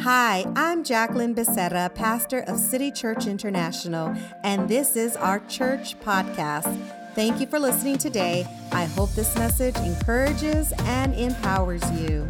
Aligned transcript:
Hi, 0.00 0.44
I'm 0.54 0.84
Jacqueline 0.84 1.34
Becerra, 1.34 1.92
pastor 1.92 2.40
of 2.40 2.58
City 2.58 2.92
Church 2.92 3.26
International, 3.26 4.14
and 4.44 4.68
this 4.68 4.94
is 4.94 5.16
our 5.16 5.40
church 5.46 5.98
podcast. 6.00 6.76
Thank 7.14 7.40
you 7.40 7.46
for 7.46 7.58
listening 7.58 7.96
today. 7.96 8.46
I 8.72 8.84
hope 8.84 9.10
this 9.14 9.34
message 9.36 9.74
encourages 9.78 10.72
and 10.80 11.14
empowers 11.14 11.82
you. 11.92 12.28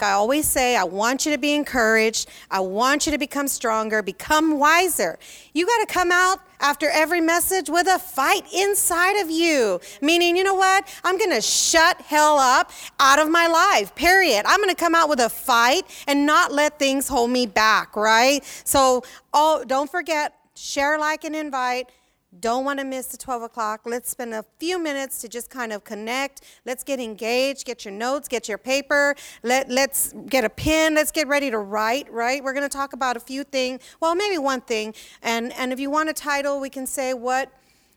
I 0.00 0.12
always 0.12 0.46
say, 0.46 0.76
I 0.76 0.84
want 0.84 1.26
you 1.26 1.32
to 1.32 1.38
be 1.38 1.52
encouraged. 1.52 2.28
I 2.48 2.60
want 2.60 3.06
you 3.06 3.12
to 3.12 3.18
become 3.18 3.48
stronger, 3.48 4.02
become 4.02 4.58
wiser. 4.58 5.18
You 5.52 5.66
got 5.66 5.86
to 5.86 5.92
come 5.92 6.12
out 6.12 6.38
after 6.60 6.88
every 6.90 7.20
message 7.20 7.68
with 7.68 7.86
a 7.86 7.98
fight 7.98 8.42
inside 8.52 9.20
of 9.20 9.30
you. 9.30 9.80
Meaning, 10.00 10.36
you 10.36 10.44
know 10.44 10.54
what? 10.54 10.86
I'm 11.04 11.18
going 11.18 11.30
to 11.30 11.40
shut 11.40 12.00
hell 12.02 12.38
up 12.38 12.70
out 12.98 13.18
of 13.18 13.30
my 13.30 13.46
life, 13.46 13.94
period. 13.94 14.44
I'm 14.46 14.58
going 14.58 14.74
to 14.74 14.74
come 14.74 14.94
out 14.94 15.08
with 15.08 15.20
a 15.20 15.28
fight 15.28 15.84
and 16.06 16.26
not 16.26 16.52
let 16.52 16.78
things 16.78 17.08
hold 17.08 17.30
me 17.30 17.46
back, 17.46 17.96
right? 17.96 18.44
So, 18.64 19.02
oh, 19.32 19.64
don't 19.66 19.90
forget, 19.90 20.34
share, 20.54 20.98
like, 20.98 21.24
and 21.24 21.34
invite 21.36 21.90
don't 22.40 22.64
want 22.64 22.78
to 22.78 22.84
miss 22.84 23.06
the 23.06 23.16
12 23.16 23.42
o'clock. 23.42 23.82
Let's 23.84 24.10
spend 24.10 24.34
a 24.34 24.44
few 24.58 24.78
minutes 24.78 25.20
to 25.22 25.28
just 25.28 25.50
kind 25.50 25.72
of 25.72 25.84
connect. 25.84 26.42
Let's 26.64 26.84
get 26.84 27.00
engaged. 27.00 27.64
Get 27.64 27.84
your 27.84 27.92
notes, 27.92 28.28
get 28.28 28.48
your 28.48 28.58
paper. 28.58 29.14
Let, 29.42 29.68
let's 29.68 30.12
get 30.26 30.44
a 30.44 30.50
pen. 30.50 30.94
Let's 30.94 31.12
get 31.12 31.28
ready 31.28 31.50
to 31.50 31.58
write, 31.58 32.10
right? 32.12 32.42
We're 32.42 32.52
going 32.52 32.68
to 32.68 32.76
talk 32.76 32.92
about 32.92 33.16
a 33.16 33.20
few 33.20 33.44
things. 33.44 33.82
Well, 34.00 34.14
maybe 34.14 34.38
one 34.38 34.60
thing. 34.60 34.94
And, 35.22 35.52
and 35.54 35.72
if 35.72 35.80
you 35.80 35.90
want 35.90 36.08
a 36.08 36.12
title, 36.12 36.60
we 36.60 36.70
can 36.70 36.86
say, 36.86 37.14
What, 37.14 37.50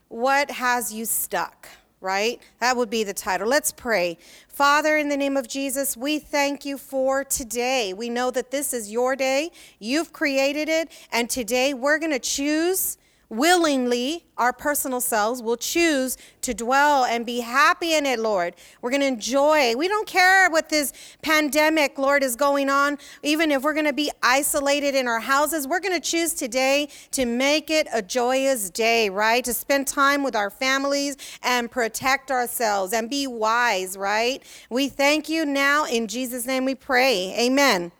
what 0.08 0.50
has 0.50 0.92
you 0.92 1.04
stuck? 1.04 1.68
Right? 2.02 2.40
That 2.60 2.78
would 2.78 2.88
be 2.88 3.04
the 3.04 3.12
title. 3.12 3.46
Let's 3.46 3.72
pray. 3.72 4.16
Father, 4.48 4.96
in 4.96 5.10
the 5.10 5.18
name 5.18 5.36
of 5.36 5.48
Jesus, 5.48 5.98
we 5.98 6.18
thank 6.18 6.64
you 6.64 6.78
for 6.78 7.24
today. 7.24 7.92
We 7.92 8.08
know 8.08 8.30
that 8.30 8.50
this 8.50 8.72
is 8.72 8.90
your 8.90 9.16
day. 9.16 9.50
You've 9.78 10.10
created 10.10 10.70
it. 10.70 10.90
And 11.12 11.28
today 11.28 11.74
we're 11.74 11.98
going 11.98 12.12
to 12.12 12.18
choose 12.18 12.96
willingly, 13.30 14.24
our 14.36 14.52
personal 14.52 15.00
selves 15.00 15.42
will 15.42 15.56
choose 15.56 16.18
to 16.42 16.52
dwell 16.52 17.04
and 17.04 17.24
be 17.24 17.40
happy 17.40 17.94
in 17.94 18.04
it, 18.04 18.18
Lord. 18.18 18.56
We're 18.82 18.90
going 18.90 19.02
to 19.02 19.06
enjoy. 19.06 19.76
We 19.76 19.86
don't 19.86 20.06
care 20.06 20.50
what 20.50 20.68
this 20.68 20.92
pandemic, 21.22 21.98
Lord, 21.98 22.22
is 22.24 22.36
going 22.36 22.68
on. 22.68 22.98
Even 23.22 23.52
if 23.52 23.62
we're 23.62 23.74
going 23.74 23.86
to 23.86 23.92
be 23.92 24.10
isolated 24.22 24.94
in 24.94 25.06
our 25.06 25.20
houses, 25.20 25.68
we're 25.68 25.80
going 25.80 25.98
to 25.98 26.00
choose 26.00 26.34
today 26.34 26.88
to 27.12 27.24
make 27.24 27.70
it 27.70 27.86
a 27.92 28.02
joyous 28.02 28.68
day, 28.68 29.08
right? 29.08 29.44
To 29.44 29.54
spend 29.54 29.86
time 29.86 30.24
with 30.24 30.34
our 30.34 30.50
families 30.50 31.16
and 31.42 31.70
protect 31.70 32.30
ourselves 32.30 32.92
and 32.92 33.08
be 33.08 33.26
wise, 33.26 33.96
right? 33.96 34.42
We 34.70 34.88
thank 34.88 35.28
you 35.28 35.46
now. 35.46 35.84
In 35.84 36.08
Jesus' 36.08 36.46
name 36.46 36.64
we 36.64 36.74
pray. 36.74 37.34
Amen. 37.38 37.92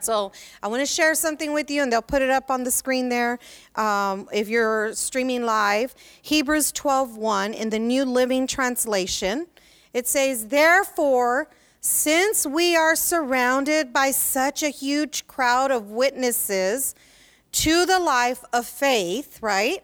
So 0.00 0.32
I 0.62 0.68
want 0.68 0.80
to 0.80 0.86
share 0.86 1.14
something 1.14 1.52
with 1.52 1.70
you, 1.70 1.82
and 1.82 1.92
they'll 1.92 2.02
put 2.02 2.22
it 2.22 2.30
up 2.30 2.50
on 2.50 2.64
the 2.64 2.70
screen 2.70 3.08
there 3.08 3.38
um, 3.76 4.28
if 4.32 4.48
you're 4.48 4.94
streaming 4.94 5.44
live. 5.44 5.94
Hebrews 6.22 6.72
12:1 6.72 7.54
in 7.54 7.70
the 7.70 7.78
New 7.78 8.04
Living 8.04 8.46
Translation. 8.46 9.46
It 9.92 10.06
says, 10.08 10.48
"Therefore, 10.48 11.48
since 11.80 12.46
we 12.46 12.76
are 12.76 12.96
surrounded 12.96 13.92
by 13.92 14.10
such 14.10 14.62
a 14.62 14.68
huge 14.68 15.26
crowd 15.26 15.70
of 15.70 15.90
witnesses 15.90 16.94
to 17.52 17.86
the 17.86 17.98
life 17.98 18.44
of 18.52 18.66
faith, 18.66 19.42
right?" 19.42 19.82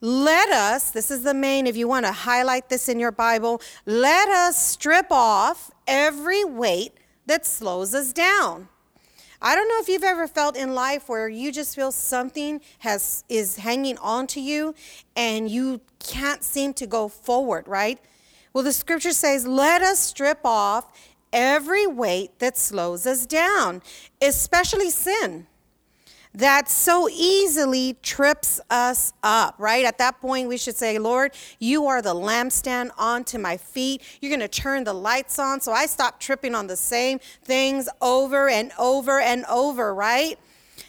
Let 0.00 0.50
us, 0.50 0.90
this 0.92 1.10
is 1.10 1.24
the 1.24 1.34
main, 1.34 1.66
if 1.66 1.76
you 1.76 1.88
want 1.88 2.06
to 2.06 2.12
highlight 2.12 2.68
this 2.68 2.88
in 2.88 3.00
your 3.00 3.10
Bible, 3.10 3.60
let 3.84 4.28
us 4.28 4.64
strip 4.64 5.10
off 5.10 5.72
every 5.88 6.44
weight 6.44 6.92
that 7.26 7.44
slows 7.44 7.94
us 7.94 8.12
down 8.12 8.68
I 9.40 9.54
don't 9.54 9.68
know 9.68 9.78
if 9.80 9.88
you've 9.88 10.02
ever 10.02 10.26
felt 10.26 10.56
in 10.56 10.74
life 10.74 11.08
where 11.08 11.28
you 11.28 11.52
just 11.52 11.76
feel 11.76 11.92
something 11.92 12.60
has 12.80 13.24
is 13.28 13.56
hanging 13.56 13.96
on 13.98 14.26
to 14.28 14.40
you 14.40 14.74
and 15.14 15.48
you 15.48 15.80
can't 16.00 16.42
seem 16.42 16.74
to 16.74 16.86
go 16.86 17.08
forward, 17.08 17.68
right? 17.68 18.00
Well, 18.52 18.64
the 18.64 18.72
scripture 18.72 19.12
says, 19.12 19.46
"Let 19.46 19.80
us 19.80 20.00
strip 20.00 20.40
off 20.44 20.86
every 21.32 21.86
weight 21.86 22.38
that 22.40 22.56
slows 22.56 23.06
us 23.06 23.26
down, 23.26 23.82
especially 24.20 24.90
sin." 24.90 25.46
That 26.34 26.68
so 26.68 27.08
easily 27.08 27.96
trips 28.02 28.60
us 28.70 29.12
up, 29.22 29.54
right? 29.58 29.84
At 29.84 29.98
that 29.98 30.20
point, 30.20 30.48
we 30.48 30.56
should 30.56 30.76
say, 30.76 30.98
Lord, 30.98 31.32
you 31.58 31.86
are 31.86 32.02
the 32.02 32.14
lampstand 32.14 32.90
onto 32.98 33.38
my 33.38 33.56
feet. 33.56 34.02
You're 34.20 34.30
going 34.30 34.40
to 34.40 34.48
turn 34.48 34.84
the 34.84 34.92
lights 34.92 35.38
on 35.38 35.60
so 35.60 35.72
I 35.72 35.86
stop 35.86 36.20
tripping 36.20 36.54
on 36.54 36.66
the 36.66 36.76
same 36.76 37.18
things 37.42 37.88
over 38.00 38.48
and 38.48 38.72
over 38.78 39.20
and 39.20 39.44
over, 39.46 39.94
right? 39.94 40.38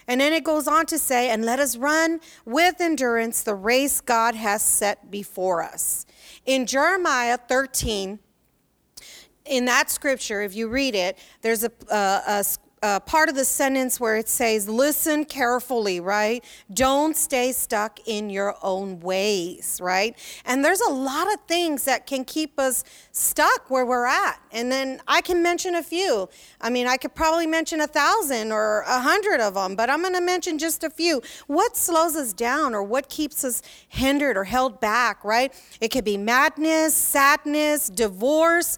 And 0.07 0.19
then 0.19 0.33
it 0.33 0.43
goes 0.43 0.67
on 0.67 0.85
to 0.87 0.97
say, 0.97 1.29
and 1.29 1.45
let 1.45 1.59
us 1.59 1.77
run 1.77 2.19
with 2.45 2.81
endurance 2.81 3.43
the 3.43 3.55
race 3.55 4.01
God 4.01 4.35
has 4.35 4.63
set 4.63 5.11
before 5.11 5.63
us. 5.63 6.05
In 6.45 6.65
Jeremiah 6.65 7.37
13, 7.37 8.19
in 9.45 9.65
that 9.65 9.89
scripture, 9.89 10.41
if 10.41 10.55
you 10.55 10.67
read 10.67 10.95
it, 10.95 11.17
there's 11.41 11.63
a, 11.63 11.71
a, 11.91 12.21
a 12.27 12.45
uh, 12.81 12.99
part 13.01 13.29
of 13.29 13.35
the 13.35 13.45
sentence 13.45 13.99
where 13.99 14.15
it 14.15 14.29
says, 14.29 14.69
listen 14.69 15.25
carefully, 15.25 15.99
right? 15.99 16.43
Don't 16.73 17.15
stay 17.15 17.51
stuck 17.51 17.99
in 18.07 18.29
your 18.29 18.55
own 18.63 18.99
ways, 18.99 19.79
right? 19.81 20.17
And 20.45 20.63
there's 20.63 20.81
a 20.81 20.91
lot 20.91 21.31
of 21.33 21.39
things 21.47 21.83
that 21.85 22.07
can 22.07 22.23
keep 22.23 22.59
us 22.59 22.83
stuck 23.11 23.69
where 23.69 23.85
we're 23.85 24.05
at. 24.05 24.39
And 24.51 24.71
then 24.71 25.01
I 25.07 25.21
can 25.21 25.43
mention 25.43 25.75
a 25.75 25.83
few. 25.83 26.29
I 26.61 26.69
mean, 26.69 26.87
I 26.87 26.97
could 26.97 27.13
probably 27.13 27.47
mention 27.47 27.81
a 27.81 27.87
thousand 27.87 28.51
or 28.51 28.81
a 28.81 28.99
hundred 28.99 29.39
of 29.41 29.55
them, 29.55 29.75
but 29.75 29.89
I'm 29.89 30.01
going 30.01 30.13
to 30.13 30.21
mention 30.21 30.57
just 30.57 30.83
a 30.83 30.89
few. 30.89 31.21
What 31.47 31.75
slows 31.75 32.15
us 32.15 32.33
down 32.33 32.73
or 32.73 32.83
what 32.83 33.09
keeps 33.09 33.43
us 33.43 33.61
hindered 33.87 34.37
or 34.37 34.45
held 34.45 34.79
back, 34.79 35.23
right? 35.23 35.53
It 35.81 35.89
could 35.89 36.05
be 36.05 36.17
madness, 36.17 36.93
sadness, 36.95 37.89
divorce. 37.89 38.77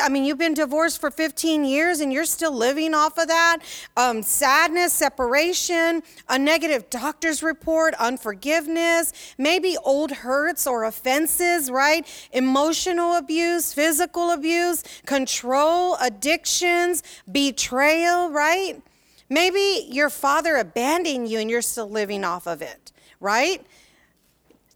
I 0.00 0.08
mean, 0.08 0.24
you've 0.24 0.38
been 0.38 0.54
divorced 0.54 1.00
for 1.00 1.10
15 1.10 1.64
years 1.64 2.00
and 2.00 2.12
you're 2.12 2.24
still 2.24 2.52
living 2.52 2.94
off 2.94 3.18
of 3.18 3.28
that 3.28 3.39
that, 3.40 3.58
um, 3.96 4.22
sadness, 4.22 4.92
separation, 4.92 6.02
a 6.28 6.38
negative 6.38 6.90
doctor's 6.90 7.42
report, 7.42 7.94
unforgiveness, 7.94 9.12
maybe 9.38 9.76
old 9.84 10.10
hurts 10.10 10.66
or 10.66 10.84
offenses, 10.84 11.70
right? 11.70 12.06
Emotional 12.32 13.16
abuse, 13.16 13.72
physical 13.72 14.30
abuse, 14.30 14.84
control, 15.06 15.96
addictions, 15.96 17.02
betrayal, 17.30 18.30
right? 18.30 18.82
Maybe 19.28 19.86
your 19.90 20.10
father 20.10 20.56
abandoned 20.56 21.28
you 21.28 21.38
and 21.38 21.50
you're 21.50 21.62
still 21.62 21.88
living 21.88 22.24
off 22.24 22.46
of 22.46 22.62
it, 22.62 22.92
right? 23.20 23.64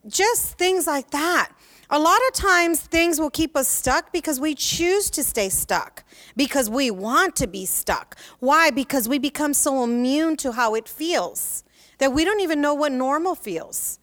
Just 0.07 0.57
things 0.59 0.87
like 0.87 1.11
that. 1.11 1.51
A 1.91 1.99
lot 1.99 2.19
of 2.29 2.35
times 2.35 2.81
things 2.81 3.21
will 3.21 3.31
keep 3.31 3.57
us 3.57 3.69
stuck 3.69 4.13
because 4.13 4.41
we 4.41 4.55
choose 4.55 5.11
to 5.11 5.23
stay 5.23 5.49
stuck, 5.49 6.05
because 6.37 6.71
we 6.71 6.91
want 6.91 7.37
to 7.37 7.47
be 7.47 7.67
stuck. 7.67 8.17
Why? 8.41 8.71
Because 8.71 9.09
we 9.09 9.19
become 9.19 9.55
so 9.55 9.85
immune 9.85 10.37
to 10.39 10.53
how 10.53 10.75
it 10.75 10.89
feels 10.89 11.65
that 11.99 12.13
we 12.13 12.25
don't 12.25 12.41
even 12.41 12.61
know 12.61 12.75
what 12.75 12.93
normal 12.93 13.35
feels. 13.35 13.99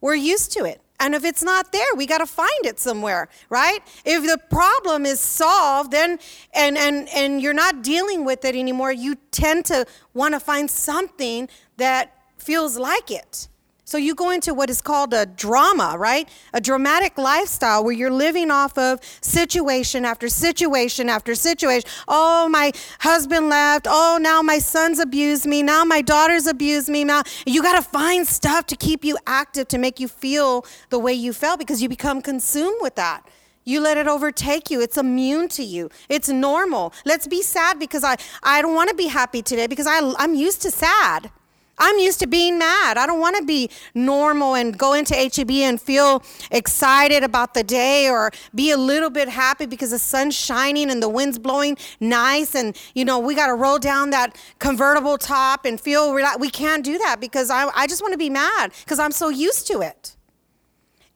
We're 0.00 0.14
used 0.14 0.52
to 0.52 0.64
it. 0.64 0.80
And 1.00 1.14
if 1.14 1.24
it's 1.24 1.44
not 1.44 1.70
there, 1.70 1.94
we 1.96 2.06
got 2.06 2.18
to 2.18 2.26
find 2.26 2.64
it 2.64 2.80
somewhere, 2.80 3.28
right? 3.50 3.80
If 4.04 4.24
the 4.24 4.38
problem 4.50 5.06
is 5.06 5.20
solved 5.20 5.92
then 5.92 6.18
and 6.52 6.76
and 6.76 7.08
and 7.14 7.40
you're 7.40 7.54
not 7.54 7.82
dealing 7.82 8.24
with 8.24 8.44
it 8.44 8.56
anymore, 8.56 8.90
you 8.90 9.14
tend 9.30 9.64
to 9.66 9.86
want 10.12 10.34
to 10.34 10.40
find 10.40 10.68
something 10.68 11.48
that 11.76 12.16
feels 12.36 12.76
like 12.78 13.12
it. 13.12 13.48
So 13.88 13.96
you 13.96 14.14
go 14.14 14.28
into 14.28 14.52
what 14.52 14.68
is 14.68 14.82
called 14.82 15.14
a 15.14 15.24
drama, 15.24 15.96
right? 15.98 16.28
A 16.52 16.60
dramatic 16.60 17.16
lifestyle 17.16 17.82
where 17.82 17.94
you're 17.94 18.12
living 18.12 18.50
off 18.50 18.76
of 18.76 19.00
situation 19.22 20.04
after 20.04 20.28
situation 20.28 21.08
after 21.08 21.34
situation. 21.34 21.88
Oh, 22.06 22.50
my 22.50 22.72
husband 23.00 23.48
left. 23.48 23.86
Oh, 23.88 24.18
now 24.20 24.42
my 24.42 24.58
sons 24.58 24.98
abuse 24.98 25.46
me. 25.46 25.62
Now 25.62 25.84
my 25.84 26.02
daughters 26.02 26.46
abuse 26.46 26.90
me. 26.90 27.02
Now 27.02 27.22
you 27.46 27.62
got 27.62 27.82
to 27.82 27.90
find 27.90 28.26
stuff 28.26 28.66
to 28.66 28.76
keep 28.76 29.06
you 29.06 29.16
active 29.26 29.68
to 29.68 29.78
make 29.78 29.98
you 29.98 30.06
feel 30.06 30.66
the 30.90 30.98
way 30.98 31.14
you 31.14 31.32
felt 31.32 31.58
because 31.58 31.80
you 31.80 31.88
become 31.88 32.20
consumed 32.20 32.76
with 32.82 32.94
that. 32.96 33.26
You 33.64 33.80
let 33.80 33.96
it 33.96 34.06
overtake 34.06 34.70
you. 34.70 34.82
It's 34.82 34.98
immune 34.98 35.48
to 35.48 35.62
you. 35.62 35.88
It's 36.10 36.28
normal. 36.28 36.92
Let's 37.06 37.26
be 37.26 37.40
sad 37.40 37.78
because 37.78 38.04
I, 38.04 38.18
I 38.42 38.60
don't 38.60 38.74
want 38.74 38.90
to 38.90 38.94
be 38.94 39.06
happy 39.06 39.40
today 39.40 39.66
because 39.66 39.86
I, 39.86 40.12
I'm 40.18 40.34
used 40.34 40.60
to 40.60 40.70
sad. 40.70 41.30
I'm 41.78 41.98
used 41.98 42.20
to 42.20 42.26
being 42.26 42.58
mad. 42.58 42.98
I 42.98 43.06
don't 43.06 43.20
want 43.20 43.36
to 43.36 43.44
be 43.44 43.70
normal 43.94 44.54
and 44.54 44.76
go 44.78 44.92
into 44.94 45.14
HEB 45.14 45.50
and 45.50 45.80
feel 45.80 46.22
excited 46.50 47.22
about 47.24 47.54
the 47.54 47.62
day 47.62 48.08
or 48.08 48.30
be 48.54 48.70
a 48.70 48.76
little 48.76 49.10
bit 49.10 49.28
happy 49.28 49.66
because 49.66 49.90
the 49.90 49.98
sun's 49.98 50.34
shining 50.34 50.90
and 50.90 51.02
the 51.02 51.08
wind's 51.08 51.38
blowing 51.38 51.76
nice 52.00 52.54
and 52.54 52.76
you 52.94 53.04
know 53.04 53.18
we 53.18 53.34
got 53.34 53.46
to 53.46 53.54
roll 53.54 53.78
down 53.78 54.10
that 54.10 54.36
convertible 54.58 55.18
top 55.18 55.64
and 55.64 55.80
feel 55.80 56.14
relaxed. 56.14 56.40
We 56.40 56.50
can't 56.50 56.84
do 56.84 56.98
that 56.98 57.20
because 57.20 57.50
I, 57.50 57.68
I 57.74 57.86
just 57.86 58.02
want 58.02 58.12
to 58.12 58.18
be 58.18 58.30
mad 58.30 58.72
because 58.84 58.98
I'm 58.98 59.12
so 59.12 59.28
used 59.28 59.66
to 59.68 59.80
it. 59.80 60.16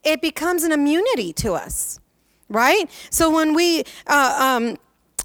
it 0.04 0.20
becomes 0.20 0.64
an 0.64 0.72
immunity 0.72 1.32
to 1.34 1.54
us, 1.54 2.00
right? 2.48 2.90
So 3.10 3.30
when 3.30 3.54
we, 3.54 3.84
uh, 4.06 4.58
um, 4.60 4.76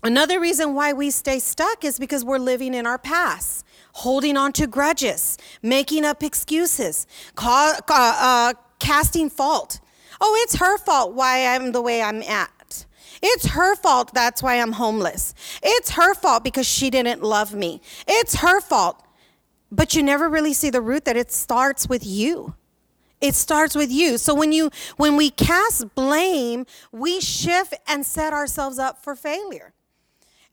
another 0.04 0.40
reason 0.40 0.74
why 0.74 0.94
we 0.94 1.12
stay 1.12 1.40
stuck 1.40 1.84
is 1.84 2.00
because 2.00 2.24
we're 2.24 2.40
living 2.40 2.74
in 2.74 2.86
our 2.86 2.98
past 2.98 3.66
holding 3.98 4.38
on 4.38 4.54
to 4.54 4.68
grudges, 4.68 5.40
making 5.64 6.06
up 6.06 6.22
excuses, 6.22 7.08
uh, 7.36 7.74
uh, 7.90 8.54
casting 8.78 9.28
fault. 9.28 9.80
Oh, 10.22 10.40
it's 10.44 10.58
her 10.58 10.78
fault 10.78 11.14
why 11.14 11.48
I'm 11.48 11.72
the 11.72 11.82
way 11.82 12.04
I'm 12.04 12.22
at. 12.22 12.86
It's 13.24 13.48
her 13.48 13.76
fault 13.76 14.14
that's 14.14 14.44
why 14.44 14.62
I'm 14.62 14.74
homeless. 14.74 15.34
It's 15.64 15.92
her 15.92 16.14
fault 16.14 16.44
because 16.44 16.68
she 16.68 16.92
didn't 16.92 17.24
love 17.24 17.56
me. 17.56 17.82
It's 18.08 18.36
her 18.36 18.62
fault. 18.62 19.04
But 19.72 19.96
you 19.96 20.04
never 20.04 20.30
really 20.30 20.54
see 20.54 20.70
the 20.70 20.82
root 20.82 21.06
that 21.06 21.18
it 21.18 21.32
starts 21.32 21.90
with 21.90 22.06
you. 22.06 22.54
It 23.20 23.34
starts 23.34 23.76
with 23.76 23.92
you. 23.92 24.20
So 24.20 24.36
when 24.36 24.52
you 24.52 24.70
when 24.98 25.16
we 25.16 25.32
cast 25.32 25.96
blame, 25.96 26.68
we 26.92 27.20
shift 27.20 27.74
and 27.88 28.06
set 28.06 28.32
ourselves 28.32 28.78
up 28.78 29.04
for 29.04 29.16
failure. 29.16 29.74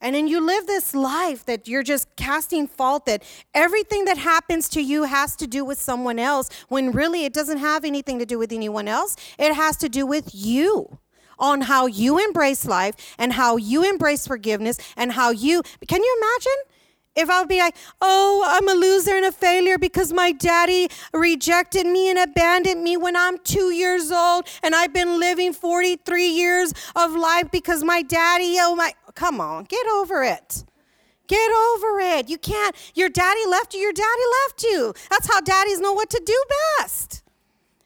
And 0.01 0.15
then 0.15 0.27
you 0.27 0.39
live 0.45 0.67
this 0.67 0.93
life 0.93 1.45
that 1.45 1.67
you're 1.67 1.83
just 1.83 2.15
casting 2.15 2.67
fault 2.67 3.05
that 3.05 3.23
everything 3.53 4.05
that 4.05 4.17
happens 4.17 4.69
to 4.69 4.81
you 4.81 5.03
has 5.03 5.35
to 5.37 5.47
do 5.47 5.65
with 5.65 5.79
someone 5.79 6.19
else 6.19 6.49
when 6.67 6.91
really 6.91 7.25
it 7.25 7.33
doesn't 7.33 7.59
have 7.59 7.85
anything 7.85 8.19
to 8.19 8.25
do 8.25 8.37
with 8.37 8.51
anyone 8.51 8.87
else. 8.87 9.15
It 9.39 9.53
has 9.53 9.77
to 9.77 9.89
do 9.89 10.05
with 10.05 10.29
you 10.33 10.99
on 11.37 11.61
how 11.61 11.85
you 11.85 12.17
embrace 12.19 12.65
life 12.65 12.95
and 13.17 13.33
how 13.33 13.57
you 13.57 13.83
embrace 13.83 14.27
forgiveness 14.27 14.79
and 14.95 15.11
how 15.11 15.31
you 15.31 15.61
can 15.87 16.01
you 16.01 16.17
imagine 16.21 16.75
if 17.15 17.29
I'll 17.29 17.45
be 17.45 17.59
like, 17.59 17.75
oh, 18.01 18.43
I'm 18.45 18.67
a 18.67 18.73
loser 18.73 19.15
and 19.15 19.25
a 19.25 19.31
failure 19.31 19.77
because 19.77 20.11
my 20.11 20.31
daddy 20.31 20.89
rejected 21.13 21.85
me 21.85 22.09
and 22.09 22.19
abandoned 22.19 22.83
me 22.83 22.97
when 22.97 23.15
I'm 23.15 23.37
two 23.39 23.71
years 23.71 24.11
old, 24.11 24.47
and 24.61 24.75
I've 24.75 24.93
been 24.93 25.19
living 25.19 25.53
43 25.53 26.27
years 26.27 26.73
of 26.95 27.13
life 27.13 27.49
because 27.51 27.83
my 27.83 28.01
daddy, 28.01 28.57
oh 28.59 28.75
my, 28.75 28.93
Come 29.15 29.41
on, 29.41 29.63
get 29.63 29.87
over 29.87 30.23
it. 30.23 30.65
Get 31.27 31.51
over 31.51 31.99
it. 31.99 32.29
You 32.29 32.37
can't, 32.37 32.75
your 32.93 33.09
daddy 33.09 33.45
left 33.47 33.73
you, 33.73 33.79
your 33.79 33.93
daddy 33.93 34.21
left 34.43 34.63
you. 34.63 34.93
That's 35.09 35.27
how 35.31 35.41
daddies 35.41 35.79
know 35.79 35.93
what 35.93 36.09
to 36.11 36.21
do 36.23 36.43
best. 36.77 37.23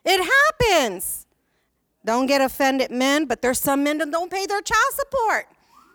It 0.04 0.22
happens. 0.22 1.28
Don't 2.06 2.26
get 2.26 2.42
offended, 2.42 2.92
men, 2.92 3.26
but 3.26 3.42
there's 3.42 3.60
some 3.60 3.84
men 3.84 4.00
that 4.00 4.12
don't 4.12 4.32
pay 4.32 4.46
their 4.46 4.62
child 4.62 4.94
support. 4.94 5.46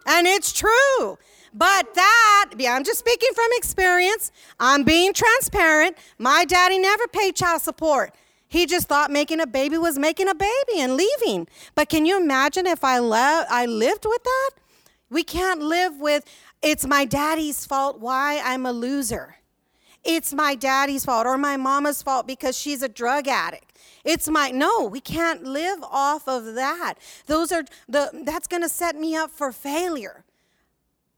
And 0.06 0.26
it's 0.26 0.52
true. 0.52 1.18
But 1.52 1.94
that, 1.94 2.50
yeah, 2.58 2.74
I'm 2.74 2.84
just 2.84 2.98
speaking 2.98 3.30
from 3.34 3.46
experience. 3.52 4.32
I'm 4.58 4.84
being 4.84 5.12
transparent. 5.12 5.96
My 6.18 6.44
daddy 6.44 6.78
never 6.78 7.06
paid 7.08 7.36
child 7.36 7.62
support. 7.62 8.14
He 8.48 8.66
just 8.66 8.88
thought 8.88 9.10
making 9.10 9.40
a 9.40 9.46
baby 9.46 9.78
was 9.78 9.98
making 9.98 10.28
a 10.28 10.34
baby 10.34 10.78
and 10.78 10.96
leaving. 10.96 11.48
But 11.74 11.88
can 11.88 12.06
you 12.06 12.20
imagine 12.20 12.66
if 12.66 12.84
I, 12.84 12.98
le- 12.98 13.46
I 13.48 13.66
lived 13.66 14.04
with 14.04 14.22
that? 14.22 14.50
We 15.14 15.22
can't 15.22 15.62
live 15.62 16.00
with, 16.00 16.24
it's 16.60 16.84
my 16.84 17.04
daddy's 17.04 17.64
fault 17.64 18.00
why 18.00 18.42
I'm 18.44 18.66
a 18.66 18.72
loser. 18.72 19.36
It's 20.02 20.34
my 20.34 20.56
daddy's 20.56 21.04
fault 21.04 21.24
or 21.24 21.38
my 21.38 21.56
mama's 21.56 22.02
fault 22.02 22.26
because 22.26 22.58
she's 22.58 22.82
a 22.82 22.88
drug 22.88 23.28
addict. 23.28 23.78
It's 24.04 24.28
my 24.28 24.50
no, 24.50 24.84
we 24.84 25.00
can't 25.00 25.44
live 25.44 25.78
off 25.84 26.26
of 26.26 26.54
that. 26.56 26.94
Those 27.26 27.52
are 27.52 27.64
the 27.88 28.10
that's 28.24 28.48
going 28.48 28.62
to 28.62 28.68
set 28.68 28.96
me 28.96 29.14
up 29.14 29.30
for 29.30 29.52
failure. 29.52 30.24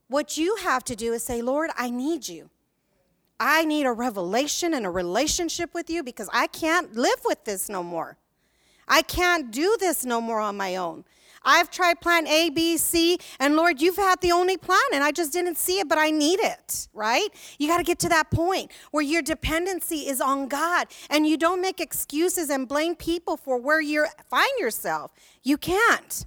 What 0.09 0.37
you 0.37 0.57
have 0.57 0.85
to 0.85 0.95
do 0.95 1.15
is 1.15 1.25
say, 1.25 1.41
"Lord, 1.41 1.71
I 1.77 1.89
need 1.89 2.29
you. 2.29 2.51
I 3.41 3.65
need 3.65 3.87
a 3.87 3.93
revelation 3.93 4.75
and 4.75 4.85
a 4.85 4.91
relationship 4.91 5.73
with 5.73 5.89
you 5.89 6.03
because 6.03 6.29
I 6.35 6.47
can't 6.49 6.95
live 6.95 7.23
with 7.25 7.45
this 7.45 7.69
no 7.71 7.83
more. 7.83 8.19
I 8.87 9.01
can't 9.03 9.51
do 9.51 9.77
this 9.81 10.05
no 10.05 10.21
more 10.21 10.39
on 10.39 10.57
my 10.57 10.77
own. 10.77 11.05
I've 11.47 11.71
tried 11.71 12.01
plan 12.01 12.27
A, 12.27 12.51
B, 12.51 12.77
C, 12.77 13.19
and 13.41 13.57
Lord, 13.57 13.81
you've 13.81 13.97
had 13.97 14.21
the 14.21 14.33
only 14.33 14.57
plan, 14.57 14.81
and 14.93 15.03
I 15.03 15.13
just 15.13 15.33
didn't 15.33 15.57
see 15.57 15.79
it, 15.79 15.89
but 15.89 15.97
I 15.97 16.11
need 16.11 16.41
it, 16.41 16.89
right? 16.93 17.29
You 17.59 17.69
got 17.69 17.79
to 17.79 17.85
get 17.85 18.01
to 18.01 18.09
that 18.09 18.31
point 18.31 18.73
where 18.91 19.05
your 19.05 19.23
dependency 19.23 20.09
is 20.09 20.21
on 20.21 20.49
God, 20.49 20.89
and 21.09 21.27
you 21.27 21.37
don't 21.37 21.61
make 21.63 21.81
excuses 21.81 22.51
and 22.51 22.69
blame 22.69 22.97
people 22.97 23.37
for 23.37 23.57
where 23.57 23.81
you 23.81 24.07
find 24.29 24.51
yourself. 24.59 25.13
You 25.43 25.57
can't. 25.57 26.27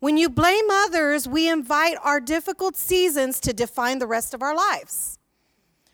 When 0.00 0.16
you 0.16 0.28
blame 0.28 0.70
others, 0.70 1.28
we 1.28 1.50
invite 1.50 1.98
our 2.02 2.18
difficult 2.18 2.76
seasons 2.76 3.40
to 3.40 3.52
define 3.52 3.98
the 3.98 4.06
rest 4.06 4.32
of 4.32 4.42
our 4.42 4.56
lives. 4.56 5.18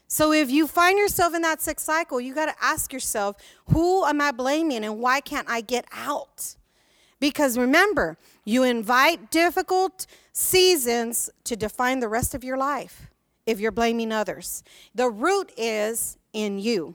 So 0.07 0.33
if 0.33 0.51
you 0.51 0.69
find 0.69 0.97
yourself 0.97 1.35
in 1.35 1.43
that 1.43 1.61
sick 1.61 1.81
cycle, 1.81 2.21
you 2.21 2.35
got 2.35 2.47
to 2.47 2.55
ask 2.63 2.93
yourself, 2.93 3.37
who 3.73 4.05
am 4.05 4.21
I 4.21 4.31
blaming 4.31 4.85
and 4.85 5.01
why 5.01 5.21
can't 5.21 5.49
I 5.51 5.61
get 5.61 5.87
out? 5.91 6.55
Because 7.19 7.57
remember, 7.57 8.19
you 8.45 8.63
invite 8.63 9.31
difficult 9.31 10.07
seasons 10.33 11.31
to 11.45 11.57
define 11.57 12.01
the 12.01 12.09
rest 12.09 12.35
of 12.35 12.45
your 12.45 12.57
life 12.57 13.11
if 13.47 13.61
you're 13.61 13.73
blaming 13.73 14.13
others. 14.13 14.63
The 14.95 15.09
root 15.09 15.53
is 15.57 16.19
in 16.33 16.59
you. 16.59 16.95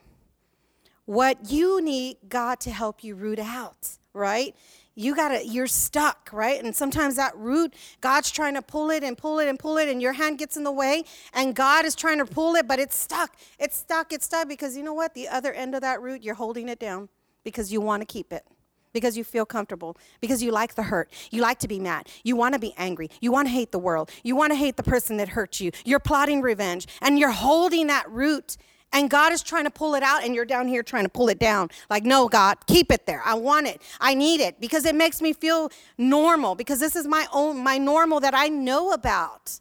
What 1.06 1.52
you 1.52 1.82
need 1.82 2.18
God 2.28 2.60
to 2.62 2.72
help 2.72 3.04
you 3.04 3.16
root 3.16 3.40
out, 3.40 3.98
right? 4.14 4.56
You 4.94 5.16
gotta, 5.16 5.46
you're 5.46 5.66
stuck, 5.66 6.30
right? 6.32 6.64
And 6.64 6.76
sometimes 6.76 7.16
that 7.16 7.36
root, 7.36 7.74
God's 8.02 8.30
trying 8.30 8.54
to 8.56 8.62
pull 8.62 8.92
it 8.92 9.04
and 9.04 9.18
pull 9.18 9.40
it 9.40 9.48
and 9.48 9.58
pull 9.58 9.78
it, 9.78 9.90
and 9.90 10.02
your 10.02 10.14
hand 10.14 10.38
gets 10.38 10.58
in 10.58 10.64
the 10.64 10.72
way, 10.72 11.04
and 11.34 11.56
God 11.56 11.86
is 11.86 11.96
trying 11.96 12.18
to 12.20 12.26
pull 12.26 12.56
it, 12.56 12.68
but 12.68 12.80
it's 12.80 12.96
stuck. 12.96 13.36
It's 13.58 13.78
stuck, 13.78 14.14
it's 14.14 14.26
stuck 14.26 14.48
because 14.48 14.78
you 14.78 14.84
know 14.84 14.94
what? 14.94 15.14
The 15.16 15.30
other 15.30 15.54
end 15.54 15.74
of 15.74 15.82
that 15.82 16.02
root, 16.02 16.22
you're 16.22 16.36
holding 16.36 16.70
it 16.70 16.80
down 16.80 17.10
because 17.44 17.72
you 17.72 17.82
want 17.82 18.02
to 18.02 18.06
keep 18.06 18.34
it 18.34 18.46
because 18.94 19.18
you 19.18 19.24
feel 19.24 19.46
comfortable, 19.46 19.98
because 20.22 20.42
you 20.42 20.52
like 20.52 20.76
the 20.76 20.84
hurt. 20.84 21.12
You 21.32 21.42
like 21.42 21.60
to 21.60 21.68
be 21.68 21.80
mad. 21.80 22.08
You 22.24 22.36
want 22.36 22.54
to 22.54 22.60
be 22.60 22.74
angry. 22.78 23.10
You 23.22 23.32
want 23.32 23.48
to 23.48 23.52
hate 23.52 23.72
the 23.72 23.80
world. 23.80 24.10
You 24.24 24.36
want 24.36 24.52
to 24.52 24.56
hate 24.56 24.78
the 24.78 24.84
person 24.84 25.18
that 25.18 25.30
hurt 25.30 25.60
you. 25.60 25.72
You're 25.86 26.00
plotting 26.00 26.42
revenge 26.42 26.88
and 27.02 27.20
you're 27.20 27.32
holding 27.32 27.88
that 27.88 28.10
root. 28.10 28.58
And 28.92 29.08
God 29.08 29.32
is 29.32 29.44
trying 29.44 29.66
to 29.66 29.70
pull 29.70 29.94
it 29.94 30.02
out, 30.02 30.24
and 30.24 30.34
you're 30.34 30.46
down 30.46 30.68
here 30.68 30.82
trying 30.82 31.04
to 31.04 31.10
pull 31.10 31.30
it 31.30 31.38
down. 31.38 31.70
Like, 31.92 32.04
no, 32.04 32.28
God, 32.28 32.58
keep 32.66 32.92
it 32.92 33.06
there. 33.06 33.22
I 33.24 33.36
want 33.36 33.68
it. 33.68 33.84
I 34.00 34.16
need 34.16 34.40
it 34.40 34.60
because 34.60 34.84
it 34.84 34.96
makes 34.96 35.22
me 35.22 35.32
feel 35.32 35.70
normal, 36.00 36.56
because 36.56 36.80
this 36.80 36.96
is 36.96 37.06
my 37.06 37.28
own, 37.32 37.64
my 37.64 37.78
normal 37.78 38.20
that 38.22 38.34
I 38.34 38.48
know 38.48 38.92
about. 38.92 39.60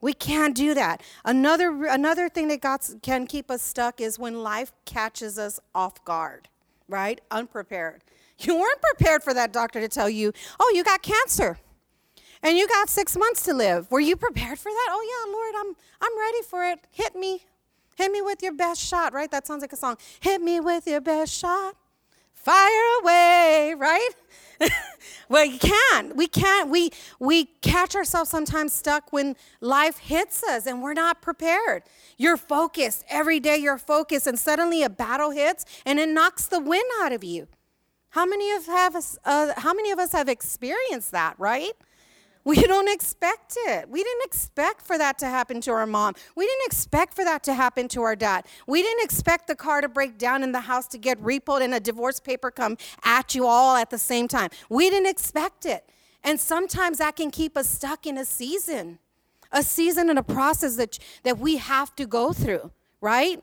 We 0.00 0.12
can't 0.12 0.56
do 0.56 0.74
that. 0.74 1.02
Another, 1.24 1.84
another 1.86 2.28
thing 2.28 2.48
that 2.48 2.60
God 2.60 2.80
can 3.00 3.28
keep 3.28 3.48
us 3.48 3.62
stuck 3.62 4.00
is 4.00 4.18
when 4.18 4.42
life 4.42 4.72
catches 4.84 5.38
us 5.38 5.60
off 5.72 6.04
guard, 6.04 6.48
right? 6.88 7.20
Unprepared. 7.30 8.02
You 8.38 8.58
weren't 8.58 8.80
prepared 8.82 9.22
for 9.22 9.32
that 9.34 9.52
doctor 9.52 9.80
to 9.80 9.88
tell 9.88 10.10
you, 10.10 10.32
oh, 10.60 10.72
you 10.74 10.84
got 10.84 11.02
cancer 11.02 11.58
and 12.42 12.56
you 12.56 12.68
got 12.68 12.88
six 12.88 13.16
months 13.16 13.42
to 13.44 13.54
live. 13.54 13.90
Were 13.90 14.00
you 14.00 14.16
prepared 14.16 14.58
for 14.58 14.70
that? 14.70 14.88
Oh, 14.90 15.26
yeah, 15.26 15.32
Lord, 15.32 15.54
I'm, 15.58 15.76
I'm 16.02 16.18
ready 16.18 16.42
for 16.42 16.64
it. 16.64 16.86
Hit 16.90 17.16
me. 17.16 17.44
Hit 17.96 18.12
me 18.12 18.20
with 18.20 18.42
your 18.42 18.52
best 18.52 18.82
shot, 18.82 19.14
right? 19.14 19.30
That 19.30 19.46
sounds 19.46 19.62
like 19.62 19.72
a 19.72 19.76
song. 19.76 19.96
Hit 20.20 20.42
me 20.42 20.60
with 20.60 20.86
your 20.86 21.00
best 21.00 21.32
shot. 21.32 21.76
Fire 22.34 23.00
away, 23.02 23.74
right? 23.76 24.10
well, 25.28 25.44
you 25.44 25.58
can't. 25.58 26.16
We 26.16 26.26
can't. 26.26 26.70
We 26.70 26.90
we 27.18 27.46
catch 27.62 27.94
ourselves 27.94 28.30
sometimes 28.30 28.72
stuck 28.72 29.12
when 29.12 29.36
life 29.60 29.98
hits 29.98 30.42
us 30.42 30.66
and 30.66 30.82
we're 30.82 30.94
not 30.94 31.22
prepared. 31.22 31.82
You're 32.16 32.36
focused 32.36 33.04
every 33.08 33.40
day. 33.40 33.56
You're 33.58 33.78
focused, 33.78 34.26
and 34.26 34.38
suddenly 34.38 34.82
a 34.82 34.90
battle 34.90 35.30
hits 35.30 35.64
and 35.84 35.98
it 35.98 36.08
knocks 36.08 36.46
the 36.46 36.60
wind 36.60 36.90
out 37.02 37.12
of 37.12 37.22
you. 37.22 37.48
How 38.10 38.24
many 38.24 38.50
of 38.52 38.66
have 38.66 38.96
uh, 39.24 39.52
how 39.58 39.74
many 39.74 39.90
of 39.90 39.98
us 39.98 40.12
have 40.12 40.28
experienced 40.28 41.12
that, 41.12 41.34
right? 41.38 41.72
We 42.46 42.62
don't 42.62 42.88
expect 42.88 43.58
it. 43.66 43.90
We 43.90 44.04
didn't 44.04 44.24
expect 44.24 44.82
for 44.82 44.96
that 44.96 45.18
to 45.18 45.26
happen 45.26 45.60
to 45.62 45.72
our 45.72 45.84
mom. 45.84 46.14
We 46.36 46.46
didn't 46.46 46.66
expect 46.66 47.14
for 47.14 47.24
that 47.24 47.42
to 47.42 47.54
happen 47.54 47.88
to 47.88 48.02
our 48.02 48.14
dad. 48.14 48.46
We 48.68 48.82
didn't 48.82 49.02
expect 49.02 49.48
the 49.48 49.56
car 49.56 49.80
to 49.80 49.88
break 49.88 50.16
down 50.16 50.44
in 50.44 50.52
the 50.52 50.60
house 50.60 50.86
to 50.88 50.98
get 50.98 51.20
repoed 51.20 51.62
and 51.62 51.74
a 51.74 51.80
divorce 51.80 52.20
paper 52.20 52.52
come 52.52 52.78
at 53.02 53.34
you 53.34 53.46
all 53.46 53.74
at 53.74 53.90
the 53.90 53.98
same 53.98 54.28
time. 54.28 54.50
We 54.68 54.88
didn't 54.88 55.08
expect 55.08 55.66
it. 55.66 55.90
And 56.22 56.38
sometimes 56.38 56.98
that 56.98 57.16
can 57.16 57.32
keep 57.32 57.56
us 57.56 57.68
stuck 57.68 58.06
in 58.06 58.16
a 58.16 58.24
season, 58.24 59.00
a 59.50 59.64
season 59.64 60.08
and 60.08 60.16
a 60.16 60.22
process 60.22 60.76
that, 60.76 61.00
that 61.24 61.38
we 61.38 61.56
have 61.56 61.96
to 61.96 62.06
go 62.06 62.32
through, 62.32 62.70
right? 63.00 63.42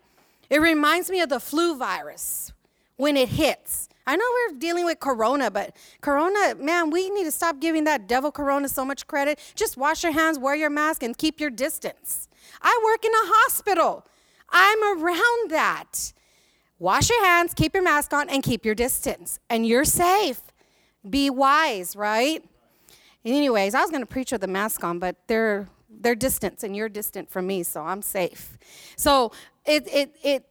It 0.50 0.62
reminds 0.62 1.10
me 1.10 1.20
of 1.20 1.28
the 1.28 1.42
flu 1.42 1.76
virus 1.76 2.54
when 2.96 3.18
it 3.18 3.28
hits. 3.28 3.90
I 4.06 4.16
know 4.16 4.26
we're 4.34 4.60
dealing 4.60 4.86
with 4.86 5.00
corona, 5.00 5.50
but 5.50 5.76
corona, 6.02 6.56
man, 6.56 6.90
we 6.90 7.10
need 7.10 7.24
to 7.24 7.32
stop 7.32 7.60
giving 7.60 7.86
that 7.86 8.08
devil 8.08 8.32
corona 8.32 8.68
so 8.68 8.84
much 8.84 9.08
credit. 9.08 9.40
Just 9.56 9.78
wash 9.78 10.04
your 10.04 10.12
hands, 10.12 10.38
wear 10.38 10.56
your 10.56 10.70
mask, 10.70 11.04
and 11.04 11.18
keep 11.18 11.40
your 11.40 11.50
distance. 11.50 12.28
I 12.62 12.80
work 12.84 13.06
in 13.06 13.12
a 13.12 13.26
hospital. 13.26 14.06
I'm 14.50 15.02
around 15.02 15.52
that. 15.52 16.14
Wash 16.80 17.10
your 17.10 17.24
hands, 17.24 17.54
keep 17.54 17.74
your 17.74 17.84
mask 17.84 18.14
on, 18.14 18.30
and 18.30 18.44
keep 18.44 18.66
your 18.66 18.76
distance. 18.76 19.40
And 19.50 19.66
you're 19.66 19.86
safe. 19.86 20.42
Be 21.10 21.30
wise, 21.30 21.96
right? 21.96 22.44
Anyways, 23.26 23.74
I 23.74 23.82
was 23.82 23.90
going 23.90 24.02
to 24.02 24.08
preach 24.08 24.32
with 24.34 24.42
the 24.42 24.48
mask 24.48 24.84
on, 24.84 25.00
but 25.00 25.16
they're 25.28 25.70
they're 25.90 26.16
distant 26.16 26.64
and 26.64 26.76
you're 26.76 26.90
distant 26.90 27.30
from 27.30 27.48
me, 27.48 27.64
so 27.64 27.82
I'm 27.82 28.02
safe. 28.02 28.58
So 28.98 29.32
it 29.66 29.88
it 29.88 30.16
it 30.24 30.46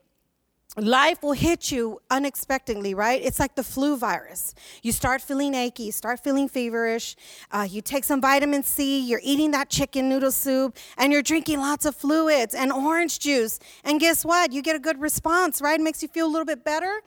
life 0.77 1.23
will 1.23 1.33
hit 1.33 1.71
you 1.71 2.01
unexpectedly, 2.11 2.95
right? 2.95 3.21
It's 3.23 3.39
like 3.39 3.55
the 3.55 3.63
flu 3.63 3.97
virus. 3.97 4.55
You 4.83 4.93
start 4.93 5.21
feeling 5.21 5.55
achy, 5.55 5.85
you 5.85 5.93
start 5.93 6.21
feeling 6.21 6.49
feverish. 6.49 7.15
Uh, 7.51 7.67
you 7.71 7.83
take 7.83 8.05
some 8.05 8.21
vitamin 8.21 8.63
C, 8.63 9.01
you're 9.01 9.21
eating 9.23 9.51
that 9.51 9.69
chicken 9.69 10.09
noodle 10.09 10.33
soup, 10.33 10.77
and 10.97 11.13
you're 11.13 11.23
drinking 11.23 11.59
lots 11.61 11.85
of 11.85 11.95
fluids 11.95 12.55
and 12.55 12.73
orange 12.73 13.19
juice. 13.19 13.59
And 13.85 14.01
guess 14.01 14.25
what? 14.25 14.53
You 14.53 14.63
get 14.63 14.77
a 14.77 14.79
good 14.79 15.01
response, 15.01 15.61
right? 15.61 15.79
It 15.79 15.83
makes 15.83 16.03
you 16.03 16.09
feel 16.09 16.27
a 16.27 16.33
little 16.33 16.47
bit 16.47 16.65
better. 16.65 17.03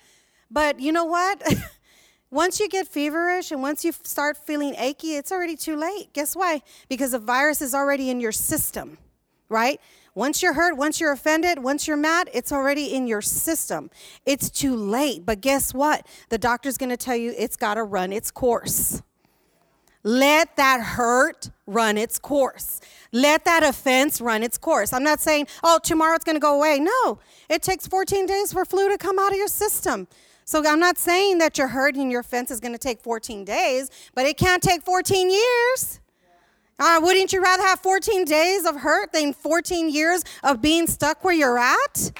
But 0.52 0.80
you 0.80 0.92
know 0.92 1.06
what? 1.06 1.42
once 2.30 2.60
you 2.60 2.70
get 2.70 2.88
feverish 2.88 3.52
and 3.52 3.64
once 3.64 3.84
you 3.84 3.92
start 4.04 4.38
feeling 4.38 4.76
achy, 4.78 5.16
it's 5.16 5.32
already 5.32 5.56
too 5.56 5.76
late. 5.76 6.14
Guess 6.14 6.36
why? 6.36 6.62
Because 6.88 7.12
the 7.12 7.20
virus 7.20 7.62
is 7.62 7.74
already 7.74 8.12
in 8.12 8.20
your 8.20 8.32
system, 8.32 9.00
right? 9.50 9.80
Once 10.16 10.42
you're 10.42 10.54
hurt, 10.54 10.78
once 10.78 11.02
you're 11.02 11.12
offended, 11.12 11.60
once 11.60 11.88
you're 11.88 11.98
mad, 11.98 12.30
it's 12.34 12.52
already 12.52 12.94
in 12.94 13.06
your 13.06 13.22
system. 13.22 13.92
It's 14.26 14.50
too 14.50 14.74
late. 14.74 15.26
But 15.26 15.42
guess 15.42 15.74
what? 15.74 16.08
The 16.30 16.38
doctor's 16.38 16.78
going 16.78 16.90
to 16.90 16.98
tell 16.98 17.18
you 17.18 17.34
it's 17.38 17.58
got 17.58 17.74
to 17.74 17.84
run 17.84 18.14
its 18.14 18.32
course. 18.32 19.02
Let 20.04 20.56
that 20.56 20.82
hurt 20.82 21.50
run 21.68 21.98
its 21.98 22.18
course. 22.18 22.80
Let 23.12 23.44
that 23.46 23.64
offense 23.64 24.22
run 24.22 24.42
its 24.42 24.58
course. 24.58 24.94
I'm 24.94 25.04
not 25.04 25.20
saying, 25.20 25.48
oh, 25.64 25.80
tomorrow 25.84 26.16
it's 26.16 26.24
going 26.24 26.36
to 26.38 26.40
go 26.40 26.56
away. 26.56 26.80
No, 26.80 27.20
it 27.50 27.62
takes 27.62 27.86
14 27.86 28.26
days 28.26 28.54
for 28.54 28.64
flu 28.64 28.88
to 28.88 28.98
come 28.98 29.20
out 29.20 29.32
of 29.32 29.38
your 29.38 29.48
system. 29.48 30.08
So 30.46 30.64
I'm 30.66 30.80
not 30.80 31.00
saying 31.00 31.40
that 31.40 31.58
your 31.58 31.70
hurt 31.70 31.96
and 31.96 32.12
your 32.12 32.22
offense 32.22 32.52
is 32.52 32.60
going 32.60 32.72
to 32.72 32.78
take 32.78 33.02
14 33.02 33.44
days, 33.44 33.90
but 34.14 34.26
it 34.28 34.38
can't 34.38 34.62
take 34.62 34.84
14 34.84 35.30
years. 35.30 36.00
Uh, 36.78 37.00
wouldn't 37.02 37.32
you 37.32 37.42
rather 37.42 37.64
have 37.64 37.80
14 37.80 38.26
days 38.26 38.66
of 38.66 38.76
hurt 38.76 39.14
than 39.14 39.34
14 39.34 39.90
years 39.90 40.24
of 40.44 40.62
being 40.62 40.88
stuck 40.88 41.24
where 41.24 41.34
you're 41.34 41.58
at? 41.58 42.12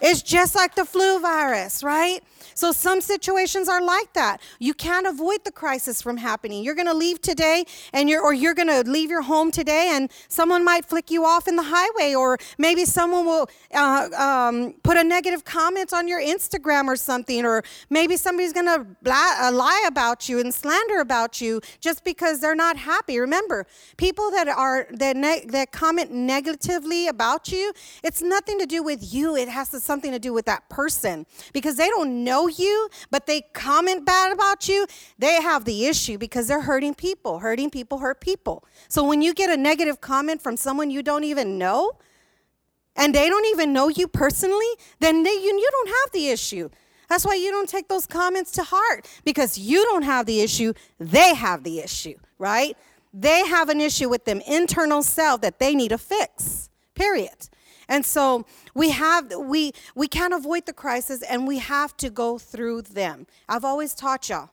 It's 0.00 0.22
just 0.22 0.56
like 0.56 0.74
the 0.74 0.84
flu 0.84 1.20
virus, 1.20 1.84
right? 1.84 2.20
So 2.54 2.72
some 2.72 3.00
situations 3.00 3.68
are 3.68 3.82
like 3.82 4.12
that. 4.14 4.40
You 4.58 4.74
can't 4.74 5.06
avoid 5.06 5.44
the 5.44 5.52
crisis 5.52 6.02
from 6.02 6.16
happening. 6.16 6.62
You're 6.64 6.74
going 6.74 6.86
to 6.86 6.94
leave 6.94 7.20
today 7.20 7.64
and 7.92 8.08
you're 8.08 8.22
or 8.22 8.32
you're 8.32 8.54
going 8.54 8.68
to 8.68 8.88
leave 8.88 9.10
your 9.10 9.22
home 9.22 9.50
today 9.50 9.90
and 9.92 10.10
someone 10.28 10.64
might 10.64 10.84
flick 10.84 11.10
you 11.10 11.24
off 11.24 11.48
in 11.48 11.56
the 11.56 11.62
highway 11.62 12.14
or 12.14 12.38
maybe 12.58 12.84
someone 12.84 13.24
will 13.24 13.48
uh, 13.74 14.08
um, 14.16 14.74
put 14.82 14.96
a 14.96 15.04
negative 15.04 15.44
comment 15.44 15.92
on 15.92 16.08
your 16.08 16.20
Instagram 16.20 16.86
or 16.86 16.96
something 16.96 17.44
or 17.44 17.62
maybe 17.88 18.16
somebody's 18.16 18.52
going 18.52 18.66
to 18.66 18.86
uh, 19.10 19.50
lie 19.52 19.84
about 19.86 20.28
you 20.28 20.38
and 20.40 20.52
slander 20.52 21.00
about 21.00 21.40
you 21.40 21.60
just 21.80 22.04
because 22.04 22.40
they're 22.40 22.54
not 22.54 22.76
happy. 22.76 23.18
Remember, 23.18 23.66
people 23.96 24.30
that 24.30 24.48
are 24.48 24.86
that 24.92 25.16
ne- 25.16 25.44
that 25.48 25.72
comment 25.72 26.10
negatively 26.10 27.08
about 27.08 27.50
you, 27.52 27.72
it's 28.02 28.22
nothing 28.22 28.58
to 28.58 28.66
do 28.66 28.82
with 28.82 29.12
you. 29.12 29.36
It 29.36 29.48
has 29.48 29.70
to, 29.70 29.80
something 29.80 30.12
to 30.12 30.18
do 30.18 30.32
with 30.32 30.46
that 30.46 30.68
person 30.68 31.26
because 31.52 31.76
they 31.76 31.88
don't 31.88 32.24
know 32.40 32.48
you, 32.48 32.88
but 33.10 33.26
they 33.26 33.42
comment 33.52 34.04
bad 34.04 34.32
about 34.32 34.68
you, 34.68 34.86
they 35.18 35.40
have 35.42 35.64
the 35.64 35.86
issue 35.86 36.18
because 36.18 36.46
they're 36.48 36.62
hurting 36.62 36.94
people. 36.94 37.38
Hurting 37.38 37.70
people 37.70 37.98
hurt 37.98 38.20
people. 38.20 38.64
So 38.88 39.04
when 39.04 39.22
you 39.22 39.34
get 39.34 39.50
a 39.50 39.56
negative 39.56 40.00
comment 40.00 40.42
from 40.42 40.56
someone 40.56 40.90
you 40.90 41.02
don't 41.02 41.24
even 41.24 41.58
know, 41.58 41.92
and 42.96 43.14
they 43.14 43.28
don't 43.28 43.46
even 43.46 43.72
know 43.72 43.88
you 43.88 44.08
personally, 44.08 44.66
then 44.98 45.22
they, 45.22 45.30
you, 45.30 45.58
you 45.58 45.68
don't 45.70 45.88
have 45.88 46.12
the 46.12 46.28
issue. 46.28 46.68
That's 47.08 47.24
why 47.24 47.34
you 47.34 47.50
don't 47.50 47.68
take 47.68 47.88
those 47.88 48.06
comments 48.06 48.52
to 48.52 48.62
heart 48.62 49.06
because 49.24 49.58
you 49.58 49.82
don't 49.84 50.02
have 50.02 50.26
the 50.26 50.40
issue, 50.40 50.72
they 50.98 51.34
have 51.34 51.64
the 51.64 51.80
issue, 51.80 52.14
right? 52.38 52.76
They 53.12 53.46
have 53.46 53.68
an 53.68 53.80
issue 53.80 54.08
with 54.08 54.24
them 54.24 54.40
internal 54.46 55.02
self 55.02 55.40
that 55.40 55.58
they 55.58 55.74
need 55.74 55.88
to 55.88 55.98
fix. 55.98 56.68
Period. 56.94 57.48
And 57.90 58.06
so 58.06 58.46
we 58.72 58.90
have 58.90 59.34
we 59.36 59.72
we 59.96 60.06
can't 60.06 60.32
avoid 60.32 60.64
the 60.64 60.72
crisis 60.72 61.22
and 61.22 61.46
we 61.46 61.58
have 61.58 61.96
to 61.98 62.08
go 62.08 62.38
through 62.38 62.82
them. 62.82 63.26
I've 63.48 63.64
always 63.64 63.94
taught 63.94 64.28
y'all. 64.28 64.50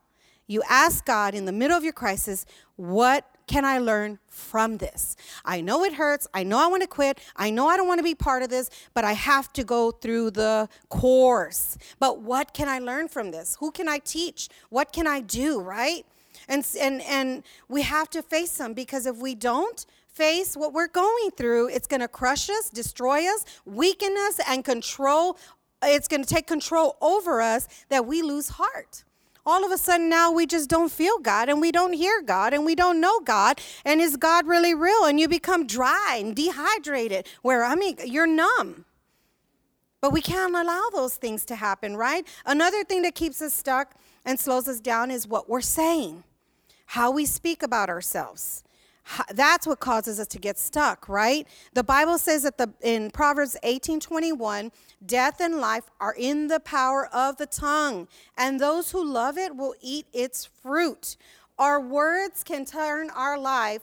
You 0.47 0.63
ask 0.67 1.05
God 1.05 1.35
in 1.35 1.45
the 1.45 1.51
middle 1.51 1.77
of 1.77 1.83
your 1.83 1.93
crisis, 1.93 2.45
what 2.77 3.25
can 3.45 3.63
I 3.63 3.77
learn 3.77 4.17
from 4.27 4.77
this? 4.77 5.15
I 5.45 5.61
know 5.61 5.83
it 5.83 5.93
hurts. 5.93 6.27
I 6.33 6.43
know 6.43 6.57
I 6.57 6.67
want 6.67 6.81
to 6.81 6.87
quit. 6.87 7.19
I 7.35 7.49
know 7.51 7.67
I 7.67 7.77
don't 7.77 7.87
want 7.87 7.99
to 7.99 8.03
be 8.03 8.15
part 8.15 8.43
of 8.43 8.49
this, 8.49 8.69
but 8.93 9.05
I 9.05 9.13
have 9.13 9.53
to 9.53 9.63
go 9.63 9.91
through 9.91 10.31
the 10.31 10.67
course. 10.89 11.77
But 11.99 12.21
what 12.21 12.53
can 12.53 12.67
I 12.67 12.79
learn 12.79 13.07
from 13.07 13.31
this? 13.31 13.57
Who 13.59 13.71
can 13.71 13.87
I 13.87 13.99
teach? 13.99 14.49
What 14.69 14.91
can 14.91 15.05
I 15.05 15.19
do, 15.19 15.61
right? 15.61 16.05
And 16.49 16.65
and 16.79 17.01
and 17.03 17.43
we 17.69 17.83
have 17.83 18.09
to 18.11 18.23
face 18.23 18.57
them 18.57 18.73
because 18.73 19.05
if 19.05 19.17
we 19.17 19.35
don't, 19.35 19.85
face 20.17 20.57
what 20.57 20.73
we're 20.73 20.87
going 20.87 21.29
through, 21.37 21.69
it's 21.69 21.87
going 21.87 22.01
to 22.01 22.07
crush 22.07 22.49
us, 22.49 22.69
destroy 22.69 23.27
us, 23.27 23.45
weaken 23.65 24.15
us, 24.17 24.39
and 24.47 24.65
control. 24.65 25.37
It's 25.83 26.07
going 26.07 26.23
to 26.23 26.27
take 26.27 26.47
control 26.47 26.97
over 27.01 27.39
us 27.39 27.67
that 27.89 28.07
we 28.07 28.23
lose 28.23 28.49
heart. 28.49 29.03
All 29.45 29.63
of 29.63 29.71
a 29.71 29.77
sudden 29.77 30.09
now 30.09 30.31
we 30.31 30.45
just 30.45 30.69
don't 30.69 30.91
feel 30.91 31.19
God 31.19 31.47
and 31.47 31.61
we 31.61 31.71
don't 31.71 31.93
hear 31.93 32.21
God 32.21 32.53
and 32.53 32.65
we 32.65 32.75
don't 32.75 32.99
know 32.99 33.19
God. 33.21 33.61
And 33.85 34.01
is 34.01 34.17
God 34.17 34.47
really 34.47 34.73
real? 34.73 35.05
And 35.05 35.19
you 35.19 35.29
become 35.29 35.67
dry 35.67 36.17
and 36.19 36.35
dehydrated, 36.35 37.27
where 37.43 37.63
I 37.63 37.75
mean, 37.75 37.95
you're 38.03 38.27
numb. 38.27 38.85
But 40.01 40.11
we 40.11 40.21
can't 40.21 40.55
allow 40.55 40.89
those 40.91 41.15
things 41.15 41.45
to 41.45 41.55
happen, 41.55 41.95
right? 41.95 42.27
Another 42.45 42.83
thing 42.83 43.03
that 43.03 43.15
keeps 43.15 43.41
us 43.41 43.53
stuck 43.53 43.95
and 44.25 44.39
slows 44.39 44.67
us 44.67 44.79
down 44.79 45.11
is 45.11 45.27
what 45.27 45.47
we're 45.47 45.61
saying, 45.61 46.23
how 46.87 47.11
we 47.11 47.25
speak 47.25 47.63
about 47.63 47.89
ourselves 47.89 48.63
that's 49.33 49.65
what 49.65 49.79
causes 49.79 50.19
us 50.19 50.27
to 50.27 50.39
get 50.39 50.57
stuck 50.57 51.07
right? 51.07 51.47
The 51.73 51.83
bible 51.83 52.17
says 52.17 52.43
that 52.43 52.57
the 52.57 52.73
in 52.81 53.11
proverbs 53.11 53.57
18 53.63 53.99
21 53.99 54.71
death 55.05 55.39
and 55.39 55.57
life 55.57 55.89
are 55.99 56.15
in 56.17 56.47
the 56.47 56.59
power 56.59 57.07
of 57.13 57.37
the 57.37 57.45
tongue 57.45 58.07
and 58.37 58.59
those 58.59 58.91
who 58.91 59.03
love 59.03 59.37
it 59.37 59.55
will 59.55 59.75
eat 59.81 60.05
its 60.13 60.45
fruit. 60.45 61.17
Our 61.59 61.81
words 61.81 62.43
can 62.43 62.65
turn 62.65 63.09
our 63.09 63.37
life 63.37 63.81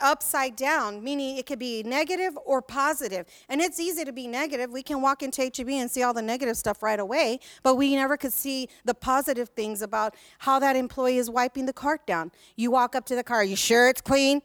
upside 0.00 0.56
down, 0.56 1.02
meaning 1.02 1.36
it 1.36 1.46
could 1.46 1.58
be 1.58 1.82
negative 1.82 2.36
or 2.44 2.62
positive. 2.62 3.26
And 3.48 3.60
it's 3.60 3.78
easy 3.78 4.04
to 4.04 4.12
be 4.12 4.26
negative. 4.26 4.70
We 4.70 4.82
can 4.82 5.00
walk 5.02 5.22
into 5.22 5.42
HEB 5.42 5.68
and 5.68 5.90
see 5.90 6.02
all 6.02 6.14
the 6.14 6.22
negative 6.22 6.56
stuff 6.56 6.82
right 6.82 6.98
away, 6.98 7.40
but 7.62 7.76
we 7.76 7.94
never 7.94 8.16
could 8.16 8.32
see 8.32 8.68
the 8.84 8.94
positive 8.94 9.50
things 9.50 9.82
about 9.82 10.14
how 10.38 10.58
that 10.58 10.76
employee 10.76 11.18
is 11.18 11.30
wiping 11.30 11.66
the 11.66 11.72
cart 11.72 12.06
down. 12.06 12.32
You 12.56 12.70
walk 12.70 12.94
up 12.94 13.04
to 13.06 13.14
the 13.14 13.24
car, 13.24 13.44
you 13.44 13.56
sure 13.56 13.88
it's 13.88 14.00
clean? 14.00 14.42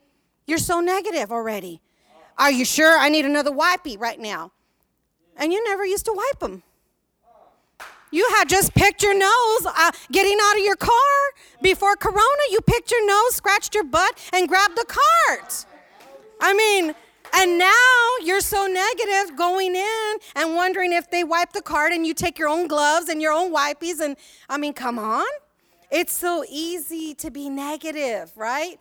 You're 0.48 0.58
so 0.58 0.80
negative 0.80 1.32
already. 1.32 1.82
Are 2.38 2.52
you 2.52 2.66
sure 2.66 2.98
I 2.98 3.10
need 3.10 3.26
another 3.26 3.52
wipey 3.52 4.00
right 4.00 4.20
now? 4.20 4.52
And 5.38 5.54
you 5.54 5.64
never 5.64 5.86
used 5.86 6.06
to 6.06 6.14
wipe 6.14 6.40
them. 6.40 6.64
You 8.12 8.28
had 8.36 8.50
just 8.50 8.74
picked 8.76 9.02
your 9.02 9.18
nose 9.18 9.66
uh, 9.66 9.92
getting 10.12 10.38
out 10.44 10.58
of 10.58 10.64
your 10.64 10.76
car 10.76 10.92
before 11.62 11.96
Corona. 11.96 12.44
You 12.52 12.60
picked 12.62 12.92
your 12.92 13.06
nose, 13.08 13.36
scratched 13.36 13.74
your 13.74 13.86
butt, 13.86 14.18
and 14.34 14.48
grabbed 14.48 14.76
the 14.76 14.86
cart. 14.86 15.66
I 16.42 16.54
mean, 16.54 16.94
and 17.34 17.58
now 17.58 17.98
you're 18.24 18.42
so 18.42 18.68
negative 18.68 19.38
going 19.38 19.76
in 19.76 20.18
and 20.36 20.56
wondering 20.56 20.92
if 20.92 21.10
they 21.10 21.24
wipe 21.24 21.54
the 21.54 21.62
cart 21.62 21.94
and 21.94 22.06
you 22.06 22.14
take 22.14 22.38
your 22.38 22.50
own 22.50 22.68
gloves 22.68 23.08
and 23.08 23.22
your 23.22 23.32
own 23.32 23.54
wipies. 23.54 24.02
And 24.02 24.18
I 24.50 24.58
mean, 24.58 24.74
come 24.74 25.00
on. 25.00 25.26
It's 25.90 26.14
so 26.14 26.44
easy 26.50 27.14
to 27.16 27.32
be 27.32 27.50
negative, 27.50 28.32
right? 28.36 28.80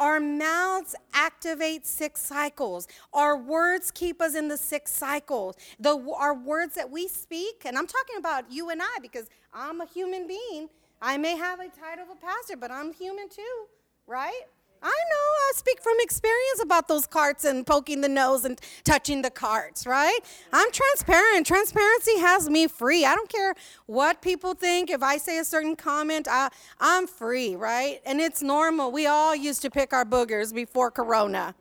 Our 0.00 0.18
mouths 0.18 0.96
activate 1.12 1.86
six 1.86 2.22
cycles. 2.22 2.88
Our 3.12 3.36
words 3.36 3.90
keep 3.90 4.22
us 4.22 4.34
in 4.34 4.48
the 4.48 4.56
six 4.56 4.90
cycles. 4.90 5.56
The, 5.78 5.96
our 6.16 6.34
words 6.34 6.74
that 6.76 6.90
we 6.90 7.06
speak, 7.06 7.62
and 7.66 7.76
I'm 7.76 7.86
talking 7.86 8.16
about 8.18 8.50
you 8.50 8.70
and 8.70 8.80
I 8.82 8.96
because 9.02 9.28
I'm 9.52 9.82
a 9.82 9.86
human 9.86 10.26
being. 10.26 10.70
I 11.02 11.18
may 11.18 11.36
have 11.36 11.60
a 11.60 11.68
title 11.68 12.04
of 12.04 12.10
a 12.10 12.14
pastor, 12.14 12.56
but 12.56 12.70
I'm 12.70 12.94
human 12.94 13.28
too, 13.28 13.66
right? 14.06 14.42
I 14.82 14.86
know, 14.86 15.16
I 15.16 15.52
speak 15.56 15.82
from 15.82 15.94
experience 16.00 16.62
about 16.62 16.88
those 16.88 17.06
carts 17.06 17.44
and 17.44 17.66
poking 17.66 18.00
the 18.00 18.08
nose 18.08 18.44
and 18.44 18.58
touching 18.84 19.20
the 19.20 19.30
carts, 19.30 19.86
right? 19.86 20.18
I'm 20.52 20.72
transparent. 20.72 21.46
Transparency 21.46 22.18
has 22.18 22.48
me 22.48 22.66
free. 22.66 23.04
I 23.04 23.14
don't 23.14 23.28
care 23.28 23.54
what 23.86 24.22
people 24.22 24.54
think. 24.54 24.88
If 24.90 25.02
I 25.02 25.18
say 25.18 25.38
a 25.38 25.44
certain 25.44 25.76
comment, 25.76 26.28
I, 26.30 26.48
I'm 26.80 27.06
free, 27.06 27.56
right? 27.56 28.00
And 28.06 28.20
it's 28.20 28.42
normal. 28.42 28.90
We 28.90 29.06
all 29.06 29.36
used 29.36 29.60
to 29.62 29.70
pick 29.70 29.92
our 29.92 30.04
boogers 30.06 30.54
before 30.54 30.90
Corona, 30.90 31.54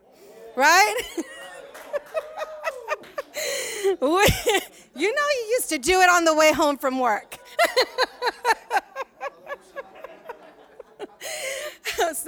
right? 0.56 0.96
you 4.02 5.16
know, 5.16 5.28
you 5.36 5.48
used 5.52 5.70
to 5.70 5.78
do 5.78 6.00
it 6.02 6.10
on 6.10 6.24
the 6.24 6.34
way 6.34 6.54
home 6.54 6.78
from 6.78 7.00
work. 7.00 7.38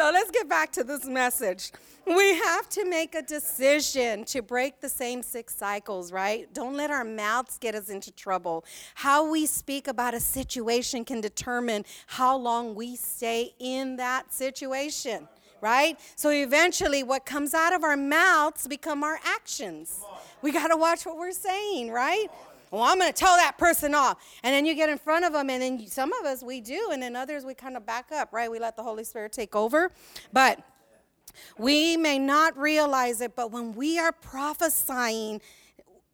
so 0.01 0.09
let's 0.11 0.31
get 0.31 0.49
back 0.49 0.71
to 0.71 0.83
this 0.83 1.05
message. 1.05 1.71
We 2.07 2.33
have 2.33 2.67
to 2.69 2.89
make 2.89 3.13
a 3.13 3.21
decision 3.21 4.25
to 4.25 4.41
break 4.41 4.81
the 4.81 4.89
same 4.89 5.21
six 5.21 5.53
cycles, 5.53 6.11
right? 6.11 6.51
Don't 6.55 6.75
let 6.75 6.89
our 6.89 7.05
mouths 7.05 7.59
get 7.59 7.75
us 7.75 7.87
into 7.89 8.11
trouble. 8.11 8.65
How 8.95 9.29
we 9.29 9.45
speak 9.45 9.87
about 9.87 10.15
a 10.15 10.19
situation 10.19 11.05
can 11.05 11.21
determine 11.21 11.85
how 12.07 12.35
long 12.35 12.73
we 12.73 12.95
stay 12.95 13.53
in 13.59 13.97
that 13.97 14.33
situation, 14.33 15.27
right? 15.61 15.99
So 16.15 16.31
eventually 16.31 17.03
what 17.03 17.27
comes 17.27 17.53
out 17.53 17.71
of 17.71 17.83
our 17.83 17.95
mouths 17.95 18.67
become 18.67 19.03
our 19.03 19.19
actions. 19.23 19.99
We 20.41 20.51
got 20.51 20.69
to 20.69 20.77
watch 20.77 21.05
what 21.05 21.15
we're 21.15 21.31
saying, 21.31 21.91
right? 21.91 22.25
Well, 22.71 22.83
I'm 22.83 22.97
going 22.97 23.11
to 23.11 23.17
tell 23.17 23.35
that 23.35 23.57
person 23.57 23.93
off. 23.93 24.23
And 24.43 24.53
then 24.53 24.65
you 24.65 24.73
get 24.73 24.89
in 24.89 24.97
front 24.97 25.25
of 25.25 25.33
them, 25.33 25.49
and 25.49 25.61
then 25.61 25.87
some 25.87 26.13
of 26.13 26.25
us, 26.25 26.41
we 26.41 26.61
do, 26.61 26.89
and 26.91 27.03
then 27.03 27.15
others, 27.15 27.43
we 27.43 27.53
kind 27.53 27.75
of 27.75 27.85
back 27.85 28.11
up, 28.13 28.31
right? 28.31 28.49
We 28.49 28.59
let 28.59 28.77
the 28.77 28.83
Holy 28.83 29.03
Spirit 29.03 29.33
take 29.33 29.55
over. 29.55 29.91
But 30.31 30.63
we 31.57 31.97
may 31.97 32.17
not 32.17 32.57
realize 32.57 33.21
it, 33.21 33.35
but 33.35 33.51
when 33.51 33.73
we 33.73 33.99
are 33.99 34.11
prophesying, 34.11 35.41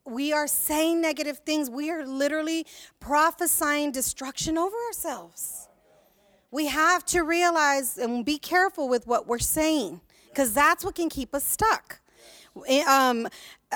we 0.04 0.32
are 0.32 0.46
saying 0.46 1.00
negative 1.00 1.38
things. 1.38 1.70
We 1.70 1.90
are 1.90 2.04
literally 2.04 2.66
prophesying 2.98 3.92
destruction 3.92 4.58
over 4.58 4.76
ourselves. 4.88 5.68
We 6.50 6.66
have 6.66 7.04
to 7.06 7.22
realize 7.22 7.98
and 7.98 8.24
be 8.24 8.38
careful 8.38 8.88
with 8.88 9.06
what 9.06 9.26
we're 9.26 9.38
saying 9.38 10.00
because 10.30 10.54
that's 10.54 10.84
what 10.84 10.94
can 10.94 11.08
keep 11.08 11.34
us 11.34 11.44
stuck. 11.44 12.00
Eh, 12.66 12.82
um, 12.84 13.28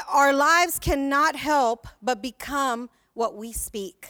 our 0.08 0.32
lives 0.32 0.78
cannot 0.78 1.36
help 1.36 1.86
but 2.02 2.22
become 2.22 2.88
what 3.14 3.36
we 3.36 3.52
speak. 3.52 4.08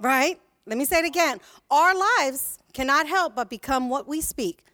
Right? 0.00 0.38
Let 0.66 0.78
me 0.78 0.84
say 0.84 1.00
it 1.00 1.06
again. 1.06 1.40
Our 1.70 1.94
lives 1.94 2.58
cannot 2.72 3.08
help 3.08 3.34
but 3.34 3.48
become 3.48 3.88
what 3.88 4.06
we 4.06 4.20
speak. 4.20 4.64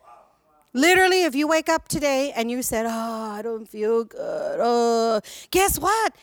Literally, 0.73 1.23
if 1.23 1.37
you 1.37 1.47
wake 1.47 1.69
up 1.69 1.87
today 1.87 2.33
and 2.35 2.51
you 2.51 2.61
said, 2.61 2.85
Oh, 2.87 2.91
I 2.91 3.43
don't 3.43 3.67
feel 3.67 4.05
good, 4.05 4.59
oh, 4.61 5.21
guess 5.53 5.79
what? 5.79 6.15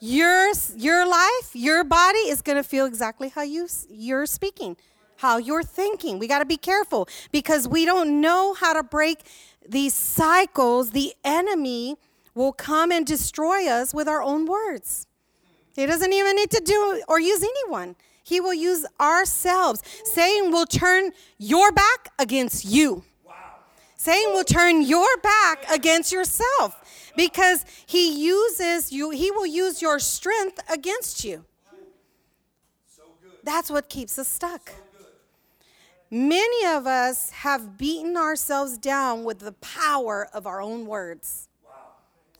Your, 0.00 0.52
your 0.74 1.06
life, 1.06 1.50
your 1.52 1.84
body 1.84 2.20
is 2.20 2.40
going 2.40 2.56
to 2.56 2.62
feel 2.62 2.86
exactly 2.86 3.28
how 3.28 3.42
you, 3.42 3.68
you're 3.90 4.24
speaking, 4.24 4.78
how 5.16 5.36
you're 5.36 5.62
thinking. 5.62 6.18
We 6.18 6.26
got 6.26 6.38
to 6.38 6.46
be 6.46 6.56
careful 6.56 7.06
because 7.30 7.68
we 7.68 7.84
don't 7.84 8.22
know 8.22 8.54
how 8.54 8.72
to 8.72 8.82
break 8.82 9.20
these 9.68 9.92
cycles. 9.92 10.92
The 10.92 11.12
enemy 11.22 11.98
will 12.34 12.52
come 12.52 12.90
and 12.90 13.06
destroy 13.06 13.68
us 13.68 13.92
with 13.92 14.08
our 14.08 14.22
own 14.22 14.46
words. 14.46 15.06
He 15.74 15.86
doesn't 15.86 16.12
even 16.12 16.36
need 16.36 16.50
to 16.50 16.62
do 16.64 17.02
or 17.08 17.20
use 17.20 17.42
anyone. 17.42 17.96
He 18.22 18.40
will 18.40 18.54
use 18.54 18.86
ourselves. 19.00 19.82
Satan 20.04 20.52
will 20.52 20.66
turn 20.66 21.12
your 21.38 21.72
back 21.72 22.12
against 22.18 22.64
you. 22.64 23.02
Wow. 23.24 23.34
Satan 23.96 24.32
will 24.32 24.44
turn 24.44 24.82
your 24.82 25.16
back 25.22 25.64
against 25.70 26.12
yourself 26.12 26.76
because 27.16 27.64
he 27.86 28.24
uses 28.24 28.92
you, 28.92 29.10
he 29.10 29.30
will 29.30 29.46
use 29.46 29.82
your 29.82 29.98
strength 29.98 30.60
against 30.70 31.24
you. 31.24 31.44
That's 33.42 33.70
what 33.70 33.88
keeps 33.88 34.18
us 34.18 34.28
stuck. 34.28 34.72
Many 36.10 36.66
of 36.66 36.86
us 36.86 37.30
have 37.30 37.78
beaten 37.78 38.16
ourselves 38.16 38.76
down 38.76 39.24
with 39.24 39.38
the 39.38 39.52
power 39.52 40.28
of 40.32 40.46
our 40.46 40.60
own 40.60 40.86
words. 40.86 41.48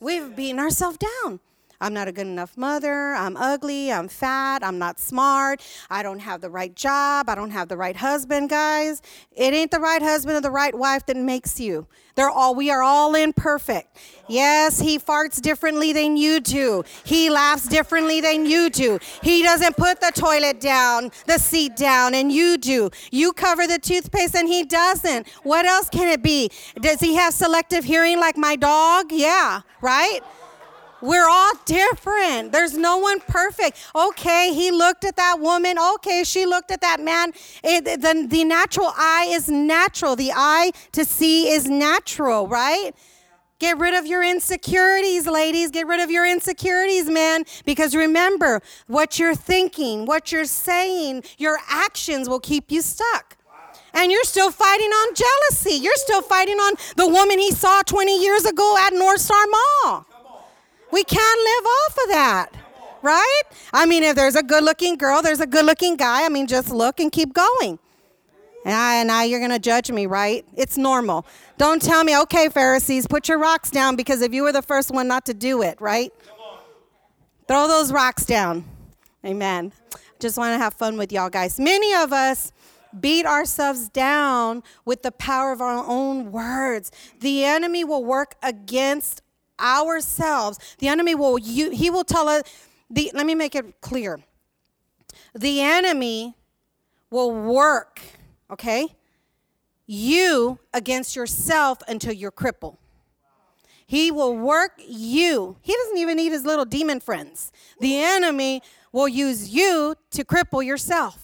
We've 0.01 0.35
beaten 0.35 0.59
ourselves 0.59 0.97
down. 0.97 1.39
I'm 1.81 1.93
not 1.93 2.07
a 2.07 2.11
good 2.11 2.27
enough 2.27 2.55
mother. 2.55 3.13
I'm 3.13 3.35
ugly. 3.35 3.91
I'm 3.91 4.07
fat. 4.07 4.63
I'm 4.63 4.77
not 4.77 4.99
smart. 4.99 5.61
I 5.89 6.03
don't 6.03 6.19
have 6.19 6.39
the 6.39 6.49
right 6.49 6.73
job. 6.75 7.27
I 7.27 7.35
don't 7.35 7.49
have 7.49 7.67
the 7.67 7.77
right 7.77 7.95
husband, 7.95 8.49
guys. 8.51 9.01
It 9.35 9.53
ain't 9.53 9.71
the 9.71 9.79
right 9.79 10.01
husband 10.01 10.37
or 10.37 10.41
the 10.41 10.51
right 10.51 10.75
wife 10.75 11.07
that 11.07 11.17
makes 11.17 11.59
you. 11.59 11.87
They're 12.15 12.29
all 12.29 12.53
we 12.53 12.69
are 12.69 12.83
all 12.83 13.15
imperfect. 13.15 13.97
Yes, 14.27 14.79
he 14.79 14.99
farts 14.99 15.41
differently 15.41 15.91
than 15.91 16.17
you 16.17 16.39
do. 16.39 16.83
He 17.03 17.29
laughs 17.29 17.67
differently 17.67 18.21
than 18.21 18.45
you 18.45 18.69
do. 18.69 18.99
He 19.23 19.41
doesn't 19.41 19.75
put 19.75 20.01
the 20.01 20.11
toilet 20.13 20.59
down, 20.59 21.11
the 21.25 21.37
seat 21.37 21.75
down, 21.75 22.13
and 22.13 22.31
you 22.31 22.57
do. 22.57 22.91
You 23.11 23.33
cover 23.33 23.65
the 23.65 23.79
toothpaste 23.79 24.35
and 24.35 24.47
he 24.47 24.63
doesn't. 24.63 25.27
What 25.43 25.65
else 25.65 25.89
can 25.89 26.07
it 26.07 26.21
be? 26.21 26.51
Does 26.79 26.99
he 26.99 27.15
have 27.15 27.33
selective 27.33 27.83
hearing 27.83 28.19
like 28.19 28.37
my 28.37 28.55
dog? 28.55 29.11
Yeah, 29.11 29.61
right? 29.81 30.19
We're 31.01 31.27
all 31.27 31.51
different. 31.65 32.51
There's 32.51 32.77
no 32.77 32.97
one 32.97 33.19
perfect. 33.21 33.77
Okay, 33.95 34.53
he 34.53 34.71
looked 34.71 35.03
at 35.03 35.15
that 35.15 35.39
woman. 35.39 35.77
Okay, 35.95 36.23
she 36.23 36.45
looked 36.45 36.71
at 36.71 36.81
that 36.81 36.99
man. 36.99 37.33
It, 37.63 37.85
the, 37.85 38.27
the 38.29 38.43
natural 38.43 38.91
eye 38.97 39.27
is 39.29 39.49
natural. 39.49 40.15
The 40.15 40.31
eye 40.33 40.71
to 40.91 41.05
see 41.05 41.49
is 41.49 41.67
natural, 41.67 42.47
right? 42.47 42.93
Get 43.61 43.77
rid 43.77 43.93
of 43.93 44.07
your 44.07 44.23
insecurities, 44.23 45.27
ladies. 45.27 45.69
Get 45.69 45.85
rid 45.85 45.99
of 45.99 46.09
your 46.09 46.25
insecurities, 46.25 47.07
man. 47.07 47.43
Because 47.63 47.95
remember, 47.95 48.61
what 48.87 49.19
you're 49.19 49.35
thinking, 49.35 50.07
what 50.07 50.31
you're 50.31 50.45
saying, 50.45 51.23
your 51.37 51.59
actions 51.69 52.27
will 52.27 52.39
keep 52.39 52.71
you 52.71 52.81
stuck. 52.81 53.37
And 53.93 54.11
you're 54.11 54.23
still 54.23 54.49
fighting 54.49 54.89
on 54.89 55.13
jealousy. 55.13 55.75
You're 55.75 55.93
still 55.95 56.23
fighting 56.23 56.57
on 56.57 56.73
the 56.95 57.07
woman 57.07 57.37
he 57.37 57.51
saw 57.51 57.83
20 57.83 58.23
years 58.23 58.45
ago 58.45 58.77
at 58.79 58.93
North 58.93 59.21
Star 59.21 59.45
Mall. 59.83 60.07
We 60.91 61.03
can't 61.03 61.39
live 61.39 61.65
off 61.65 61.97
of 62.03 62.09
that, 62.09 62.49
right? 63.01 63.41
I 63.73 63.85
mean, 63.85 64.03
if 64.03 64.15
there's 64.15 64.35
a 64.35 64.43
good 64.43 64.63
looking 64.63 64.95
girl, 64.97 65.21
there's 65.21 65.39
a 65.39 65.47
good 65.47 65.65
looking 65.65 65.95
guy. 65.95 66.25
I 66.25 66.29
mean, 66.29 66.47
just 66.47 66.69
look 66.69 66.99
and 66.99 67.11
keep 67.11 67.33
going. 67.33 67.79
And, 68.63 69.07
now 69.07 69.23
you're 69.23 69.39
going 69.39 69.51
to 69.51 69.59
judge 69.59 69.91
me, 69.91 70.05
right? 70.05 70.45
It's 70.55 70.77
normal. 70.77 71.25
Don't 71.57 71.81
tell 71.81 72.03
me, 72.03 72.17
okay, 72.19 72.49
Pharisees, 72.49 73.07
put 73.07 73.27
your 73.27 73.39
rocks 73.39 73.71
down 73.71 73.95
because 73.95 74.21
if 74.21 74.33
you 74.33 74.43
were 74.43 74.51
the 74.51 74.61
first 74.61 74.91
one 74.91 75.07
not 75.07 75.25
to 75.25 75.33
do 75.33 75.61
it, 75.61 75.79
right? 75.81 76.13
Throw 77.47 77.67
those 77.67 77.91
rocks 77.91 78.25
down. 78.25 78.65
Amen. 79.25 79.71
Just 80.19 80.37
want 80.37 80.53
to 80.53 80.57
have 80.59 80.73
fun 80.75 80.97
with 80.97 81.11
y'all 81.11 81.29
guys. 81.29 81.59
Many 81.59 81.93
of 81.95 82.13
us 82.13 82.51
beat 82.99 83.25
ourselves 83.25 83.89
down 83.89 84.63
with 84.85 85.01
the 85.01 85.11
power 85.11 85.51
of 85.51 85.61
our 85.61 85.83
own 85.87 86.31
words. 86.31 86.91
The 87.19 87.45
enemy 87.45 87.83
will 87.83 88.03
work 88.03 88.35
against 88.43 89.21
ourselves. 89.61 90.59
The 90.79 90.87
enemy 90.87 91.15
will 91.15 91.37
you 91.37 91.71
he 91.71 91.89
will 91.89 92.03
tell 92.03 92.27
us 92.27 92.43
the 92.89 93.11
let 93.13 93.25
me 93.25 93.35
make 93.35 93.55
it 93.55 93.81
clear. 93.81 94.19
The 95.33 95.61
enemy 95.61 96.35
will 97.09 97.31
work, 97.31 98.01
okay? 98.49 98.95
You 99.85 100.59
against 100.73 101.15
yourself 101.15 101.79
until 101.87 102.13
you're 102.13 102.31
crippled. 102.31 102.77
He 103.85 104.09
will 104.09 104.37
work 104.37 104.71
you. 104.77 105.57
He 105.61 105.73
doesn't 105.73 105.97
even 105.97 106.15
need 106.15 106.31
his 106.31 106.45
little 106.45 106.63
demon 106.63 107.01
friends. 107.01 107.51
The 107.81 108.01
enemy 108.01 108.61
will 108.93 109.09
use 109.09 109.49
you 109.49 109.95
to 110.11 110.23
cripple 110.23 110.65
yourself 110.65 111.20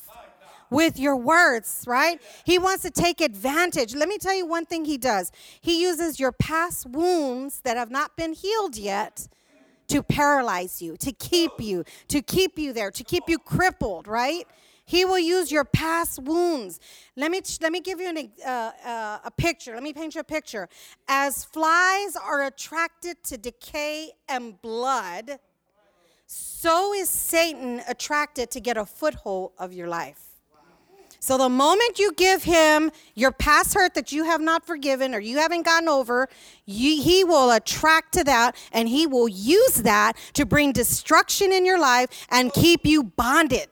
with 0.69 0.99
your 0.99 1.15
words, 1.15 1.83
right? 1.87 2.21
He 2.43 2.57
wants 2.57 2.83
to 2.83 2.91
take 2.91 3.21
advantage. 3.21 3.95
Let 3.95 4.09
me 4.09 4.17
tell 4.17 4.35
you 4.35 4.45
one 4.45 4.65
thing 4.65 4.85
he 4.85 4.97
does. 4.97 5.31
He 5.61 5.81
uses 5.81 6.19
your 6.19 6.31
past 6.31 6.87
wounds 6.87 7.61
that 7.61 7.77
have 7.77 7.91
not 7.91 8.15
been 8.15 8.33
healed 8.33 8.77
yet 8.77 9.27
to 9.87 10.03
paralyze 10.03 10.81
you, 10.81 10.97
to 10.97 11.11
keep 11.11 11.59
you, 11.59 11.83
to 12.09 12.21
keep 12.21 12.59
you 12.59 12.73
there, 12.73 12.91
to 12.91 13.03
keep 13.03 13.23
you 13.27 13.39
crippled, 13.39 14.07
right? 14.07 14.45
He 14.85 15.03
will 15.03 15.19
use 15.19 15.51
your 15.51 15.65
past 15.65 16.23
wounds. 16.23 16.79
Let 17.17 17.29
me 17.29 17.41
let 17.61 17.73
me 17.73 17.81
give 17.81 17.99
you 17.99 18.07
an, 18.07 18.31
uh, 18.45 18.71
uh, 18.85 19.19
a 19.25 19.31
picture. 19.31 19.73
Let 19.73 19.83
me 19.83 19.91
paint 19.91 20.15
you 20.15 20.21
a 20.21 20.23
picture. 20.23 20.69
As 21.09 21.43
flies 21.43 22.15
are 22.15 22.45
attracted 22.45 23.21
to 23.25 23.37
decay 23.37 24.11
and 24.29 24.61
blood, 24.61 25.39
so 26.25 26.93
is 26.93 27.09
Satan 27.09 27.81
attracted 27.87 28.49
to 28.51 28.61
get 28.61 28.77
a 28.77 28.85
foothold 28.85 29.51
of 29.57 29.73
your 29.73 29.89
life. 29.89 30.36
So 31.19 31.37
the 31.37 31.49
moment 31.49 31.99
you 31.99 32.13
give 32.13 32.43
him 32.43 32.91
your 33.15 33.31
past 33.31 33.73
hurt 33.73 33.95
that 33.95 34.11
you 34.11 34.23
have 34.23 34.39
not 34.39 34.65
forgiven 34.65 35.15
or 35.15 35.19
you 35.19 35.37
haven't 35.37 35.63
gotten 35.63 35.89
over, 35.89 36.29
you, 36.65 37.01
he 37.01 37.23
will 37.23 37.51
attract 37.51 38.13
to 38.13 38.23
that 38.25 38.55
and 38.71 38.87
he 38.87 39.07
will 39.07 39.27
use 39.27 39.81
that 39.81 40.13
to 40.33 40.45
bring 40.45 40.71
destruction 40.71 41.51
in 41.51 41.65
your 41.65 41.79
life 41.79 42.27
and 42.29 42.53
keep 42.53 42.85
you 42.85 43.03
bonded. 43.03 43.69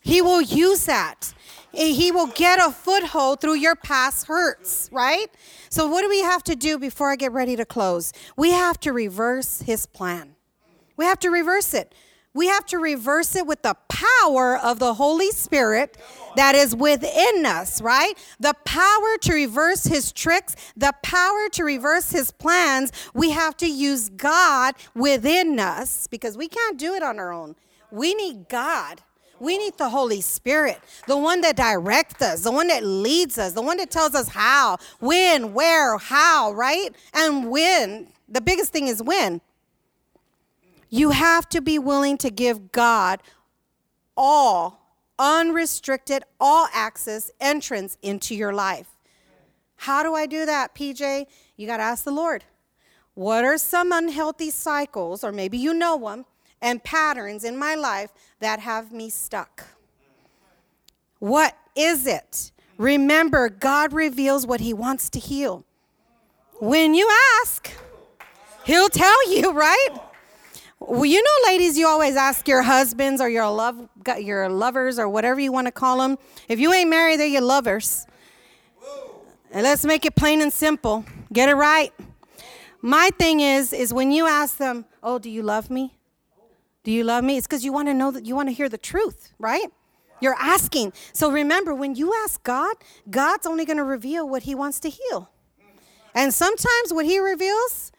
He 0.00 0.20
will 0.20 0.42
use 0.42 0.86
that. 0.86 1.32
He 1.72 2.12
will 2.12 2.28
get 2.28 2.60
a 2.60 2.70
foothold 2.70 3.40
through 3.40 3.54
your 3.54 3.74
past 3.74 4.26
hurts, 4.26 4.88
right? 4.92 5.26
So, 5.70 5.88
what 5.88 6.02
do 6.02 6.08
we 6.08 6.22
have 6.22 6.44
to 6.44 6.54
do 6.54 6.78
before 6.78 7.10
I 7.10 7.16
get 7.16 7.32
ready 7.32 7.56
to 7.56 7.64
close? 7.64 8.12
We 8.36 8.52
have 8.52 8.78
to 8.80 8.92
reverse 8.92 9.62
his 9.62 9.86
plan. 9.86 10.36
We 10.96 11.04
have 11.04 11.18
to 11.20 11.30
reverse 11.30 11.74
it. 11.74 11.92
We 12.34 12.48
have 12.48 12.66
to 12.66 12.78
reverse 12.78 13.36
it 13.36 13.46
with 13.46 13.62
the 13.62 13.76
power 13.88 14.58
of 14.58 14.80
the 14.80 14.94
Holy 14.94 15.30
Spirit 15.30 15.96
that 16.34 16.56
is 16.56 16.74
within 16.74 17.46
us, 17.46 17.80
right? 17.80 18.14
The 18.40 18.54
power 18.64 19.16
to 19.20 19.32
reverse 19.32 19.84
his 19.84 20.10
tricks, 20.10 20.56
the 20.76 20.92
power 21.04 21.48
to 21.52 21.62
reverse 21.62 22.10
his 22.10 22.32
plans. 22.32 22.90
We 23.14 23.30
have 23.30 23.56
to 23.58 23.68
use 23.68 24.08
God 24.08 24.74
within 24.96 25.60
us 25.60 26.08
because 26.08 26.36
we 26.36 26.48
can't 26.48 26.76
do 26.76 26.94
it 26.94 27.04
on 27.04 27.20
our 27.20 27.32
own. 27.32 27.54
We 27.92 28.14
need 28.14 28.48
God. 28.48 29.00
We 29.38 29.56
need 29.58 29.78
the 29.78 29.90
Holy 29.90 30.20
Spirit, 30.20 30.80
the 31.06 31.16
one 31.16 31.40
that 31.42 31.56
directs 31.56 32.22
us, 32.22 32.42
the 32.42 32.52
one 32.52 32.68
that 32.68 32.84
leads 32.84 33.38
us, 33.38 33.52
the 33.52 33.62
one 33.62 33.76
that 33.76 33.90
tells 33.90 34.14
us 34.14 34.28
how, 34.28 34.78
when, 35.00 35.54
where, 35.54 35.98
how, 35.98 36.52
right? 36.52 36.94
And 37.12 37.50
when. 37.50 38.08
The 38.28 38.40
biggest 38.40 38.72
thing 38.72 38.88
is 38.88 39.02
when. 39.02 39.40
You 40.90 41.10
have 41.10 41.48
to 41.50 41.60
be 41.60 41.78
willing 41.78 42.18
to 42.18 42.30
give 42.30 42.72
God 42.72 43.22
all 44.16 44.80
unrestricted, 45.18 46.24
all 46.40 46.68
access, 46.72 47.30
entrance 47.40 47.96
into 48.02 48.34
your 48.34 48.52
life. 48.52 48.88
How 49.76 50.02
do 50.02 50.14
I 50.14 50.26
do 50.26 50.46
that, 50.46 50.74
PJ? 50.74 51.26
You 51.56 51.66
got 51.66 51.78
to 51.78 51.82
ask 51.82 52.04
the 52.04 52.10
Lord. 52.10 52.44
What 53.14 53.44
are 53.44 53.58
some 53.58 53.92
unhealthy 53.92 54.50
cycles, 54.50 55.22
or 55.22 55.30
maybe 55.30 55.56
you 55.56 55.72
know 55.72 55.98
them, 55.98 56.24
and 56.64 56.82
patterns 56.82 57.44
in 57.44 57.56
my 57.58 57.74
life 57.74 58.10
that 58.40 58.58
have 58.60 58.90
me 58.90 59.10
stuck. 59.10 59.64
What 61.18 61.56
is 61.76 62.06
it? 62.06 62.52
Remember, 62.78 63.50
God 63.50 63.92
reveals 63.92 64.46
what 64.46 64.60
He 64.60 64.72
wants 64.72 65.10
to 65.10 65.20
heal. 65.20 65.64
When 66.60 66.94
you 66.94 67.08
ask, 67.42 67.70
He'll 68.64 68.88
tell 68.88 69.30
you, 69.30 69.52
right? 69.52 69.90
Well, 70.86 71.06
you 71.06 71.22
know, 71.22 71.50
ladies, 71.50 71.78
you 71.78 71.86
always 71.86 72.14
ask 72.14 72.46
your 72.46 72.60
husbands 72.60 73.22
or 73.22 73.28
your 73.30 73.48
love, 73.48 73.88
your 74.18 74.50
lovers 74.50 74.98
or 74.98 75.08
whatever 75.08 75.40
you 75.40 75.50
want 75.50 75.66
to 75.66 75.72
call 75.72 75.98
them. 75.98 76.18
If 76.46 76.60
you 76.60 76.74
ain't 76.74 76.90
married, 76.90 77.20
they're 77.20 77.26
your 77.26 77.40
lovers. 77.40 78.06
And 79.50 79.62
let's 79.62 79.86
make 79.86 80.04
it 80.04 80.14
plain 80.14 80.42
and 80.42 80.52
simple. 80.52 81.06
Get 81.32 81.48
it 81.48 81.54
right. 81.54 81.90
My 82.82 83.08
thing 83.18 83.40
is, 83.40 83.72
is 83.72 83.94
when 83.94 84.12
you 84.12 84.26
ask 84.26 84.58
them, 84.58 84.84
"Oh, 85.02 85.18
do 85.18 85.30
you 85.30 85.42
love 85.42 85.70
me? 85.70 85.96
Do 86.82 86.90
you 86.90 87.02
love 87.02 87.24
me?" 87.24 87.38
It's 87.38 87.46
because 87.46 87.64
you 87.64 87.72
want 87.72 87.88
to 87.88 87.94
know 87.94 88.10
that 88.10 88.26
you 88.26 88.36
want 88.36 88.50
to 88.50 88.52
hear 88.52 88.68
the 88.68 88.76
truth, 88.76 89.32
right? 89.38 89.72
You're 90.20 90.36
asking. 90.38 90.92
So 91.14 91.30
remember, 91.30 91.74
when 91.74 91.94
you 91.94 92.12
ask 92.24 92.42
God, 92.42 92.76
God's 93.08 93.46
only 93.46 93.64
going 93.64 93.78
to 93.78 93.84
reveal 93.84 94.28
what 94.28 94.42
He 94.42 94.54
wants 94.54 94.80
to 94.80 94.90
heal. 94.90 95.30
And 96.14 96.34
sometimes 96.34 96.92
what 96.92 97.06
He 97.06 97.18
reveals, 97.18 97.90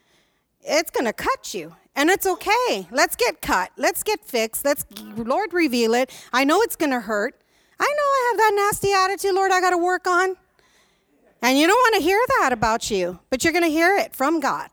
it's 0.62 0.92
going 0.92 1.06
to 1.06 1.14
cut 1.14 1.56
you. 1.56 1.76
And 1.96 2.10
it's 2.10 2.26
okay. 2.26 2.88
Let's 2.92 3.16
get 3.16 3.42
cut. 3.42 3.72
Let's 3.78 4.04
get 4.04 4.24
fixed. 4.26 4.66
Let's, 4.66 4.86
Lord, 5.16 5.54
reveal 5.54 5.94
it. 5.94 6.12
I 6.34 6.44
know 6.44 6.62
it's 6.62 6.76
going 6.76 6.92
to 6.92 7.00
hurt. 7.00 7.42
I 7.80 7.84
know 7.84 7.88
I 7.88 8.28
have 8.32 8.38
that 8.38 8.52
nasty 8.56 8.94
attitude, 8.94 9.36
Lord, 9.36 9.52
I 9.52 9.60
got 9.62 9.72
to 9.72 9.78
work 9.78 10.08
on. 10.08 10.36
And 11.42 11.60
you 11.60 11.68
don't 11.68 11.76
want 11.76 11.96
to 11.96 12.02
hear 12.02 12.20
that 12.40 12.52
about 12.54 12.90
you, 12.90 13.20
but 13.30 13.44
you're 13.44 13.54
going 13.54 13.64
to 13.64 13.70
hear 13.70 13.96
it 13.96 14.16
from 14.16 14.40
God. 14.40 14.70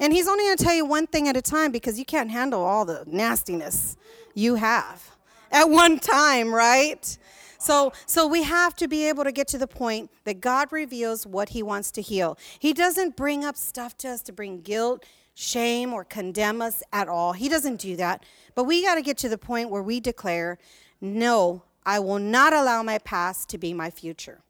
And 0.00 0.12
He's 0.12 0.26
only 0.26 0.44
going 0.44 0.56
to 0.56 0.64
tell 0.64 0.74
you 0.74 0.86
one 0.86 1.06
thing 1.06 1.28
at 1.28 1.36
a 1.36 1.42
time 1.42 1.70
because 1.70 1.98
you 1.98 2.04
can't 2.04 2.30
handle 2.30 2.62
all 2.62 2.84
the 2.84 3.04
nastiness 3.06 3.96
you 4.34 4.54
have 4.54 5.10
at 5.50 5.68
one 5.68 5.98
time, 5.98 6.52
right? 6.54 7.18
So, 7.58 7.92
so 8.06 8.26
we 8.26 8.42
have 8.42 8.74
to 8.76 8.88
be 8.88 9.08
able 9.08 9.22
to 9.24 9.30
get 9.30 9.46
to 9.48 9.58
the 9.58 9.68
point 9.68 10.10
that 10.24 10.40
God 10.40 10.72
reveals 10.72 11.26
what 11.26 11.50
He 11.50 11.62
wants 11.62 11.90
to 11.92 12.02
heal. 12.02 12.36
He 12.58 12.72
doesn't 12.72 13.16
bring 13.16 13.44
up 13.44 13.56
stuff 13.56 13.96
to 13.98 14.08
us 14.08 14.22
to 14.22 14.32
bring 14.32 14.62
guilt, 14.62 15.04
shame, 15.34 15.92
or 15.92 16.04
condemn 16.04 16.60
us 16.62 16.82
at 16.92 17.08
all. 17.08 17.32
He 17.32 17.48
doesn't 17.48 17.80
do 17.80 17.96
that. 17.96 18.24
But 18.54 18.64
we 18.64 18.82
got 18.82 18.96
to 18.96 19.02
get 19.02 19.16
to 19.18 19.28
the 19.28 19.38
point 19.38 19.70
where 19.70 19.82
we 19.82 20.00
declare, 20.00 20.58
no, 21.00 21.62
I 21.84 21.98
will 21.98 22.18
not 22.18 22.52
allow 22.52 22.82
my 22.82 22.98
past 22.98 23.48
to 23.50 23.58
be 23.58 23.72
my 23.72 23.90
future. 23.90 24.40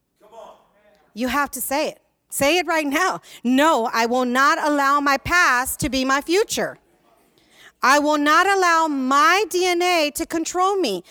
You 1.15 1.29
have 1.29 1.51
to 1.53 1.61
say 1.61 1.89
it. 1.89 2.01
Say 2.31 2.57
it 2.57 2.67
right 2.67 2.87
now. 2.87 3.21
No, 3.45 3.91
I 3.93 4.07
will 4.07 4.25
not 4.25 4.59
allow 4.63 5.01
my 5.01 5.19
past 5.19 5.81
to 5.81 5.91
be 5.91 6.05
my 6.05 6.23
future. 6.23 6.79
I 7.83 7.99
will 7.99 8.17
not 8.17 8.47
allow 8.47 8.87
my 8.87 9.45
DNA 9.51 10.15
to 10.15 10.25
control 10.25 10.77
me. 10.77 11.05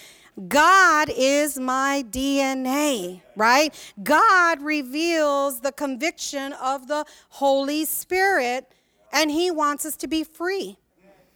God 0.48 1.12
is 1.16 1.60
my 1.60 2.04
DNA, 2.10 3.22
right? 3.36 3.76
God 4.02 4.62
reveals 4.62 5.60
the 5.60 5.72
conviction 5.72 6.54
of 6.54 6.88
the 6.88 7.06
Holy 7.30 7.86
Spirit, 7.86 8.72
and 9.12 9.32
He 9.32 9.52
wants 9.52 9.86
us 9.86 9.96
to 9.98 10.08
be 10.08 10.24
free. 10.24 10.78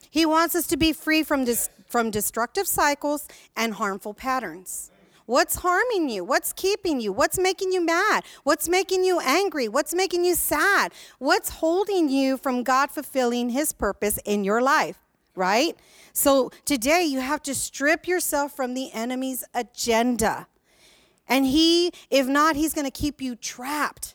He 0.10 0.26
wants 0.26 0.56
us 0.56 0.68
to 0.68 0.78
be 0.78 0.94
free 0.94 1.24
from, 1.24 1.46
from 1.88 2.10
destructive 2.10 2.68
cycles 2.68 3.28
and 3.56 3.74
harmful 3.74 4.14
patterns. 4.14 4.92
What's 5.26 5.56
harming 5.56 6.10
you? 6.10 6.24
What's 6.24 6.54
keeping 6.54 7.02
you? 7.02 7.12
What's 7.12 7.40
making 7.40 7.72
you 7.72 7.84
mad? 7.84 8.24
What's 8.44 8.70
making 8.70 9.04
you 9.04 9.20
angry? 9.20 9.68
What's 9.68 9.94
making 9.94 10.24
you 10.24 10.36
sad? 10.36 10.94
What's 11.18 11.50
holding 11.50 12.10
you 12.10 12.38
from 12.38 12.64
God 12.64 12.92
fulfilling 12.92 13.50
His 13.50 13.74
purpose 13.74 14.20
in 14.24 14.44
your 14.44 14.62
life? 14.62 15.00
right? 15.36 15.76
So 16.14 16.52
today 16.64 17.04
you 17.04 17.20
have 17.20 17.44
to 17.44 17.54
strip 17.54 18.08
yourself 18.08 18.56
from 18.56 18.74
the 18.74 18.92
enemy's 18.94 19.44
agenda. 19.54 20.48
And 21.28 21.46
he, 21.46 21.92
if 22.10 22.28
not, 22.28 22.56
he's 22.56 22.74
going 22.74 22.86
to 22.86 22.92
keep 22.92 23.22
you 23.22 23.36
trapped. 23.36 24.14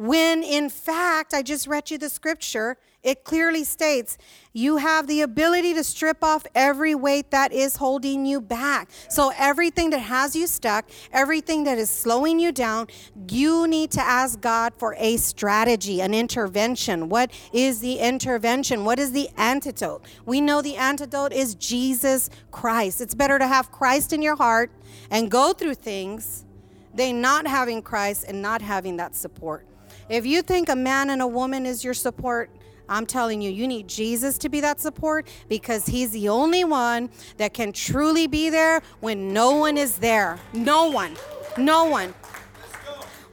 When 0.00 0.42
in 0.42 0.70
fact, 0.70 1.34
I 1.34 1.42
just 1.42 1.66
read 1.66 1.90
you 1.90 1.98
the 1.98 2.08
scripture 2.08 2.78
it 3.02 3.24
clearly 3.24 3.64
states 3.64 4.18
you 4.52 4.76
have 4.76 5.06
the 5.06 5.22
ability 5.22 5.72
to 5.74 5.84
strip 5.84 6.22
off 6.22 6.44
every 6.54 6.94
weight 6.94 7.30
that 7.30 7.52
is 7.52 7.76
holding 7.76 8.26
you 8.26 8.40
back. 8.40 8.90
So, 9.08 9.32
everything 9.38 9.90
that 9.90 10.00
has 10.00 10.34
you 10.36 10.46
stuck, 10.46 10.90
everything 11.12 11.64
that 11.64 11.78
is 11.78 11.88
slowing 11.88 12.38
you 12.38 12.52
down, 12.52 12.88
you 13.30 13.66
need 13.66 13.90
to 13.92 14.02
ask 14.02 14.40
God 14.40 14.74
for 14.76 14.94
a 14.98 15.16
strategy, 15.18 16.00
an 16.00 16.12
intervention. 16.12 17.08
What 17.08 17.32
is 17.52 17.80
the 17.80 17.98
intervention? 17.98 18.84
What 18.84 18.98
is 18.98 19.12
the 19.12 19.30
antidote? 19.36 20.04
We 20.26 20.40
know 20.40 20.60
the 20.60 20.76
antidote 20.76 21.32
is 21.32 21.54
Jesus 21.54 22.28
Christ. 22.50 23.00
It's 23.00 23.14
better 23.14 23.38
to 23.38 23.46
have 23.46 23.70
Christ 23.70 24.12
in 24.12 24.20
your 24.20 24.36
heart 24.36 24.70
and 25.10 25.30
go 25.30 25.52
through 25.52 25.74
things 25.74 26.44
than 26.92 27.20
not 27.20 27.46
having 27.46 27.80
Christ 27.80 28.24
and 28.26 28.42
not 28.42 28.60
having 28.60 28.96
that 28.96 29.14
support. 29.14 29.64
If 30.10 30.26
you 30.26 30.42
think 30.42 30.68
a 30.68 30.74
man 30.74 31.08
and 31.10 31.22
a 31.22 31.26
woman 31.26 31.64
is 31.64 31.84
your 31.84 31.94
support, 31.94 32.50
I'm 32.88 33.06
telling 33.06 33.40
you, 33.40 33.48
you 33.48 33.68
need 33.68 33.86
Jesus 33.86 34.38
to 34.38 34.48
be 34.48 34.60
that 34.60 34.80
support 34.80 35.28
because 35.48 35.86
He's 35.86 36.10
the 36.10 36.28
only 36.28 36.64
one 36.64 37.10
that 37.36 37.54
can 37.54 37.72
truly 37.72 38.26
be 38.26 38.50
there 38.50 38.82
when 38.98 39.32
no 39.32 39.52
one 39.52 39.78
is 39.78 39.98
there. 39.98 40.40
No 40.52 40.90
one. 40.90 41.16
No 41.56 41.84
one. 41.84 42.12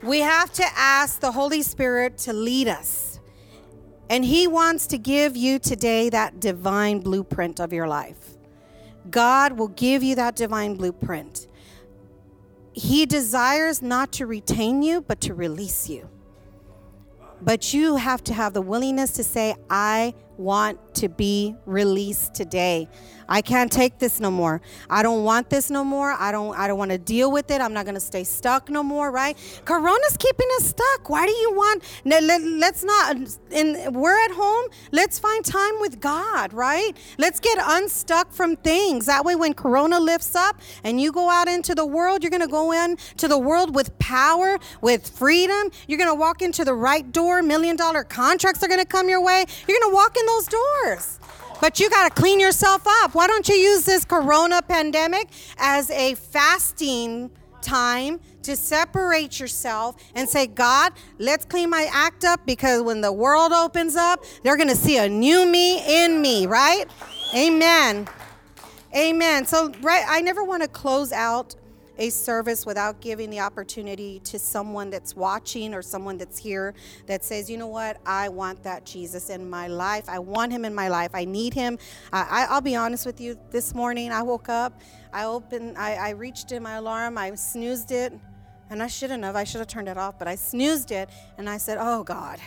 We 0.04 0.20
have 0.20 0.54
to 0.54 0.66
ask 0.76 1.20
the 1.20 1.32
Holy 1.32 1.64
Spirit 1.64 2.20
to 2.20 2.34
lead 2.34 2.68
us. 2.68 3.20
And 4.08 4.24
He 4.24 4.46
wants 4.46 4.86
to 4.88 5.00
give 5.00 5.36
you 5.36 5.58
today 5.58 6.12
that 6.12 6.40
divine 6.40 7.00
blueprint 7.00 7.60
of 7.60 7.74
your 7.74 7.88
life. 7.88 8.38
God 9.10 9.54
will 9.54 9.70
give 9.70 10.04
you 10.04 10.14
that 10.14 10.36
divine 10.36 10.76
blueprint. 10.76 11.48
He 12.74 13.08
desires 13.08 13.82
not 13.82 14.12
to 14.14 14.28
retain 14.28 14.84
you, 14.84 15.02
but 15.02 15.20
to 15.22 15.34
release 15.34 15.90
you. 15.90 16.08
But 17.42 17.74
you 17.74 17.96
have 17.98 18.24
to 18.26 18.34
have 18.34 18.54
the 18.54 18.62
willingness 18.62 19.12
to 19.14 19.24
say, 19.24 19.56
I 19.70 20.14
want 20.38 20.96
to 20.96 21.10
be 21.10 21.56
released 21.66 22.34
today. 22.34 22.88
I 23.30 23.42
can't 23.42 23.72
take 23.72 24.00
this 24.00 24.20
no 24.20 24.32
more. 24.32 24.62
I 24.90 25.04
don't 25.04 25.24
want 25.24 25.50
this 25.50 25.70
no 25.70 25.84
more. 25.84 26.14
I 26.14 26.32
don't 26.32 26.58
I 26.58 26.68
don't 26.68 26.78
want 26.78 26.92
to 26.92 26.98
deal 26.98 27.32
with 27.32 27.52
it. 27.52 27.62
I'm 27.62 27.74
not 27.74 27.86
going 27.86 27.96
to 27.96 28.02
stay 28.02 28.24
stuck 28.24 28.70
no 28.70 28.84
more, 28.84 29.12
right? 29.12 29.38
Corona's 29.66 30.18
keeping 30.18 30.48
us 30.58 30.68
stuck. 30.68 31.10
Why 31.10 31.26
do 31.26 31.32
you 31.34 31.54
want 31.54 31.84
let, 32.06 32.24
us 32.24 32.84
not 32.84 33.18
in 33.52 33.94
we're 33.94 34.18
at 34.26 34.32
home, 34.32 34.68
let's 34.92 35.20
find 35.20 35.44
time 35.44 35.74
with 35.82 36.00
God, 36.00 36.54
right? 36.54 36.96
Let's 37.18 37.40
get 37.40 37.58
unstuck 37.62 38.32
from 38.32 38.56
things. 38.56 39.08
That 39.08 39.26
way 39.26 39.36
when 39.36 39.54
corona 39.54 40.00
lifts 40.00 40.36
up 40.36 40.60
and 40.84 41.02
you 41.02 41.12
go 41.12 41.30
out 41.30 41.48
into 41.48 41.76
the 41.76 41.86
world, 41.86 42.24
you're 42.24 42.30
going 42.30 42.42
to 42.42 42.48
go 42.48 42.72
in 42.72 42.98
to 43.18 43.28
the 43.28 43.38
world 43.38 43.76
with 43.76 43.98
power, 44.00 44.58
with 44.82 45.10
freedom. 45.10 45.72
You're 45.88 45.98
going 45.98 46.10
to 46.10 46.16
walk 46.16 46.42
into 46.42 46.64
the 46.64 46.74
right 46.74 47.10
door. 47.12 47.42
Million 47.42 47.76
dollar 47.76 48.04
contracts 48.04 48.64
are 48.64 48.68
going 48.68 48.80
to 48.80 48.86
come 48.86 49.10
your 49.10 49.22
way. 49.22 49.46
You're 49.68 49.80
going 49.80 49.92
to 49.92 49.96
walk 49.96 50.18
in 50.18 50.26
those 50.28 50.48
doors. 50.48 51.20
But 51.60 51.80
you 51.80 51.90
got 51.90 52.08
to 52.08 52.22
clean 52.22 52.40
yourself 52.40 52.84
up. 52.86 53.16
Why 53.16 53.26
don't 53.26 53.48
you 53.50 53.56
use 53.56 53.84
this 53.84 54.06
corona 54.06 54.62
pandemic 54.62 55.30
as 55.58 55.90
a 55.90 56.14
fasting 56.16 57.32
time 57.62 58.20
to 58.44 58.56
separate 58.56 59.40
yourself 59.40 59.96
and 60.16 60.30
say, 60.30 60.48
God, 60.48 60.94
let's 61.18 61.46
clean 61.46 61.70
my 61.70 61.90
act 61.92 62.24
up 62.24 62.46
because 62.46 62.84
when 62.84 63.02
the 63.02 63.12
world 63.12 63.52
opens 63.52 63.96
up, 63.96 64.24
they're 64.44 64.56
going 64.56 64.70
to 64.70 64.76
see 64.76 64.98
a 64.98 65.10
new 65.10 65.46
me 65.46 66.04
in 66.04 66.22
me, 66.22 66.46
right? 66.46 66.86
Amen. 67.36 68.08
Amen. 68.96 69.46
So, 69.46 69.72
right, 69.82 70.06
I 70.08 70.22
never 70.22 70.44
want 70.44 70.64
to 70.64 70.70
close 70.70 71.12
out 71.12 71.56
a 71.98 72.10
service 72.10 72.66
without 72.66 73.02
giving 73.02 73.30
the 73.30 73.40
opportunity 73.40 74.20
to 74.20 74.38
someone 74.40 74.90
that's 74.90 75.16
watching 75.16 75.74
or 75.74 75.82
someone 75.82 76.18
that's 76.18 76.38
here 76.38 76.74
that 77.06 77.24
says, 77.24 77.50
you 77.50 77.58
know 77.58 77.68
what, 77.68 77.98
I 78.06 78.30
want 78.30 78.64
that 78.64 78.86
Jesus 78.86 79.30
in 79.30 79.50
my 79.50 79.68
life. 79.68 80.08
I 80.08 80.20
want 80.20 80.52
him 80.52 80.66
in 80.66 80.74
my 80.74 80.88
life. 80.88 81.12
I 81.14 81.26
need 81.26 81.54
him. 81.54 81.78
I, 82.14 82.48
will 82.52 82.62
be 82.62 82.76
honest 82.76 83.06
with 83.06 83.20
you. 83.20 83.38
This 83.52 83.74
morning 83.74 84.12
I 84.12 84.22
woke 84.22 84.50
up, 84.50 84.82
I 85.14 85.26
opened, 85.26 85.78
I, 85.78 85.96
I 85.96 86.10
reached 86.12 86.52
in 86.52 86.64
my 86.64 86.76
alarm, 86.76 87.18
I 87.18 87.34
snoozed 87.36 87.92
it, 87.92 88.14
and 88.70 88.84
I 88.84 88.88
shouldn't 88.88 89.24
have. 89.24 89.36
I 89.36 89.44
should 89.44 89.60
have 89.60 89.68
turned 89.68 89.88
it 89.88 89.98
off, 89.98 90.20
but 90.20 90.28
I 90.28 90.36
snoozed 90.36 90.92
it, 90.92 91.10
and 91.38 91.50
I 91.50 91.58
said, 91.58 91.78
oh 91.80 92.04
God, 92.04 92.40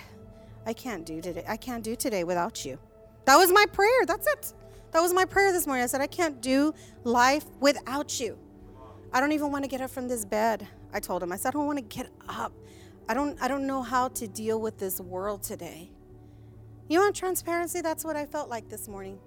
I 0.66 0.72
can't 0.72 1.06
do 1.06 1.20
today. 1.20 1.44
I 1.48 1.56
can't 1.56 1.82
do 1.82 1.96
today 1.96 2.24
without 2.24 2.64
you. 2.64 2.78
That 3.24 3.36
was 3.36 3.50
my 3.50 3.64
prayer. 3.72 4.06
That's 4.06 4.26
it. 4.26 4.52
That 4.92 5.00
was 5.00 5.12
my 5.12 5.24
prayer 5.24 5.52
this 5.52 5.66
morning. 5.66 5.84
I 5.84 5.86
said, 5.86 6.00
I 6.00 6.06
can't 6.06 6.40
do 6.40 6.74
life 7.04 7.44
without 7.60 8.20
you. 8.20 8.38
I 9.12 9.20
don't 9.20 9.32
even 9.32 9.50
want 9.50 9.64
to 9.64 9.68
get 9.68 9.80
up 9.80 9.90
from 9.90 10.08
this 10.08 10.24
bed. 10.24 10.66
I 10.92 11.00
told 11.00 11.22
him. 11.22 11.32
I 11.32 11.36
said, 11.36 11.48
I 11.48 11.52
don't 11.52 11.66
want 11.66 11.78
to 11.78 11.84
get 11.84 12.08
up. 12.28 12.52
I 13.08 13.14
don't 13.14 13.36
I 13.42 13.48
don't 13.48 13.66
know 13.66 13.82
how 13.82 14.08
to 14.08 14.28
deal 14.28 14.60
with 14.60 14.78
this 14.78 15.00
world 15.00 15.42
today. 15.42 15.90
You 16.88 17.00
want 17.00 17.16
transparency? 17.16 17.80
That's 17.80 18.04
what 18.04 18.16
I 18.16 18.26
felt 18.26 18.48
like 18.48 18.68
this 18.68 18.86
morning. 18.88 19.18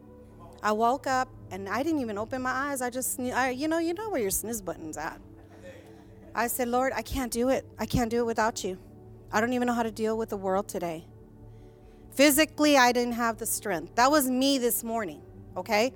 I 0.61 0.71
woke 0.71 1.05
up 1.05 1.27
and 1.51 1.67
I 1.67 1.83
didn't 1.83 1.99
even 1.99 2.17
open 2.17 2.41
my 2.41 2.51
eyes. 2.51 2.81
I 2.81 2.89
just 2.89 3.19
I, 3.19 3.49
you 3.49 3.67
know, 3.67 3.79
you 3.79 3.93
know 3.93 4.09
where 4.09 4.21
your 4.21 4.31
snooze 4.31 4.61
button's 4.61 4.97
at. 4.97 5.19
I 6.33 6.47
said, 6.47 6.69
Lord, 6.69 6.93
I 6.95 7.01
can't 7.01 7.31
do 7.31 7.49
it. 7.49 7.65
I 7.77 7.85
can't 7.85 8.09
do 8.09 8.19
it 8.19 8.25
without 8.25 8.63
you. 8.63 8.77
I 9.31 9.41
don't 9.41 9.53
even 9.53 9.67
know 9.67 9.73
how 9.73 9.83
to 9.83 9.91
deal 9.91 10.17
with 10.17 10.29
the 10.29 10.37
world 10.37 10.67
today. 10.67 11.05
Physically, 12.11 12.77
I 12.77 12.91
didn't 12.91 13.13
have 13.13 13.37
the 13.37 13.45
strength. 13.45 13.95
That 13.95 14.11
was 14.11 14.29
me 14.29 14.59
this 14.59 14.83
morning, 14.83 15.21
okay? 15.57 15.93